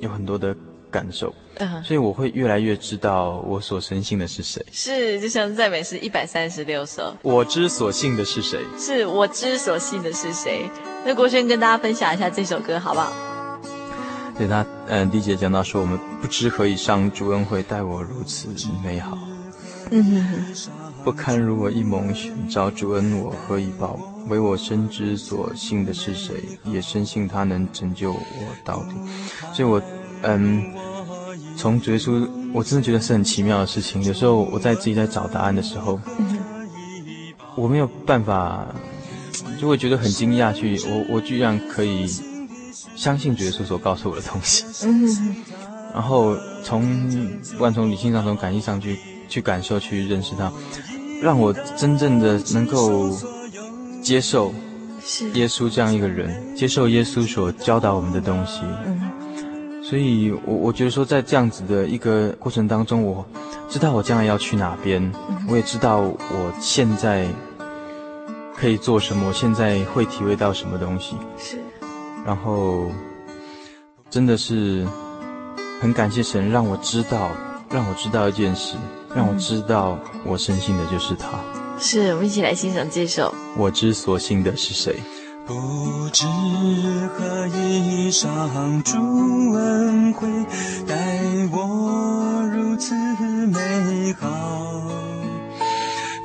[0.00, 0.54] 有很多的
[0.90, 1.34] 感受。
[1.58, 4.64] 嗯，所以我会越来越知道我所深信的是谁。
[4.70, 7.16] 是，就像赞美诗一百三十六首。
[7.22, 8.60] 我之所信的是谁？
[8.78, 10.68] 是我之所信的是谁？
[11.04, 13.12] 那国轩跟大家分享一下这首歌好不好？
[14.36, 18.48] 对他，嗯，第一节讲到说，我们不知何以上主恩惠待我如此
[18.84, 19.16] 美好。
[19.90, 20.70] 嗯哼哼，
[21.04, 23.98] 不堪如我一蒙寻找主恩我何以报？
[24.28, 26.34] 唯我深知所信的是谁，
[26.64, 28.20] 也深信他能拯救我
[28.64, 28.94] 到底。
[29.54, 29.80] 所以我，
[30.26, 30.64] 嗯。
[31.58, 34.04] 从主耶稣，我真的觉得是很奇妙的事情。
[34.04, 36.38] 有时候我在自己在找答案的时候，嗯、
[37.54, 38.66] 我没有办法，
[39.58, 40.76] 就会觉得很惊讶去。
[40.76, 42.06] 去我我居然可以
[42.94, 44.66] 相信主耶稣所告诉我的东西。
[44.86, 45.36] 嗯、
[45.94, 47.08] 然后从
[47.52, 50.52] 不管从理性上，从感性上去去感受，去认识他，
[51.22, 53.18] 让我真正的能够
[54.02, 54.52] 接受
[55.32, 58.60] 耶稣这样一个人，接受耶稣所教导我们的东西。
[58.84, 59.05] 嗯
[59.88, 63.24] 所以，我我觉得说，在这样子的一个过程当中，我
[63.68, 65.12] 知道我将来要去哪边，
[65.48, 67.24] 我也知道我现在
[68.56, 71.14] 可以做什么，我现在会体会到什么东西。
[71.38, 71.58] 是。
[72.24, 72.90] 然后，
[74.10, 74.84] 真的是
[75.80, 77.30] 很感谢神，让我知道，
[77.70, 78.76] 让我知道一件事，
[79.14, 81.28] 让我知道我深信的就是他。
[81.78, 83.32] 是，我们一起来欣赏这首。
[83.56, 84.96] 我之所信的是谁？
[85.46, 86.26] 不知
[87.16, 88.96] 何以上主
[89.52, 90.26] 恩惠
[90.88, 90.96] 待
[91.52, 92.92] 我如此
[93.46, 94.28] 美好，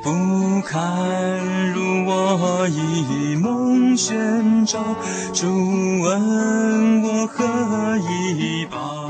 [0.02, 1.38] 不堪
[1.72, 4.80] 入我一梦选召，
[5.32, 9.08] 主恩我何以报？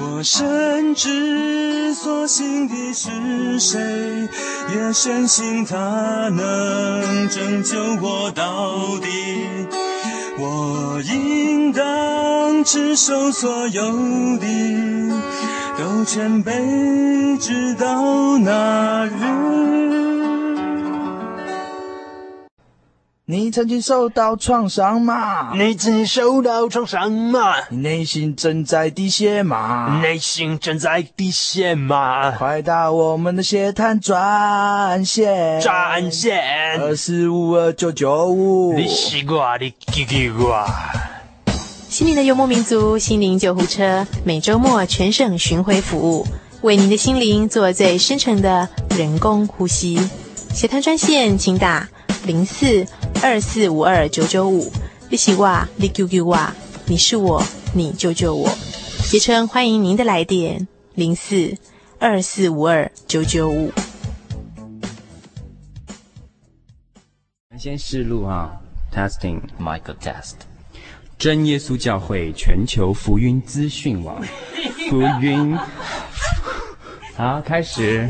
[0.00, 4.28] 我深知所信的是谁，
[4.74, 5.76] 也深信他
[6.28, 9.08] 能拯救我到底。
[10.38, 13.82] 我应当持守所有
[14.38, 14.46] 的，
[15.78, 16.52] 都全备
[17.38, 19.99] 直到那日。
[23.30, 25.52] 你曾经受到创伤吗？
[25.54, 27.54] 你曾经受到创伤吗？
[27.68, 30.00] 你内心正在滴血吗？
[30.02, 32.32] 内心正在滴血吗？
[32.32, 38.72] 快打我们的血滩专线，专线二四五二九九五。
[38.72, 40.68] 你西瓜，你叽叽呱。
[41.88, 46.26] 心灵的幽默民族，心灵救护车，每周末全省巡回服务，
[46.62, 48.68] 为您的心灵做最深层的
[48.98, 50.00] 人工呼吸。
[50.52, 51.88] 血滩专线，请打
[52.24, 52.84] 零四。
[53.22, 54.72] 二四五二九九五，
[55.10, 56.38] 你是我，你 QQ 我，
[56.86, 57.42] 你是我，
[57.74, 58.50] 你救救我。
[59.10, 61.54] 杰称欢迎您的来电，零四
[61.98, 63.70] 二四五二九九五。
[67.58, 68.58] 先试录啊
[68.90, 70.36] ，testing Michael test。
[71.18, 74.22] 真耶稣教会全球福音资讯网，
[74.88, 75.54] 福音。
[77.14, 78.08] 好，开始。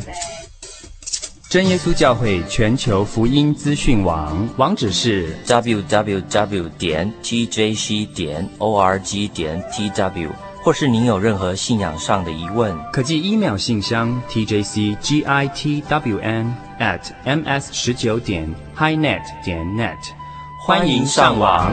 [1.51, 10.29] 真耶稣教会全球福音资讯网网址是 www 点 tjc 点 org 点 tw，
[10.63, 15.67] 或是您有任何信仰上的疑问，可寄 email 信箱 tjcgitwn
[16.79, 18.49] at ms 十九点
[18.79, 19.99] highnet 点 net，
[20.65, 21.73] 欢迎上网。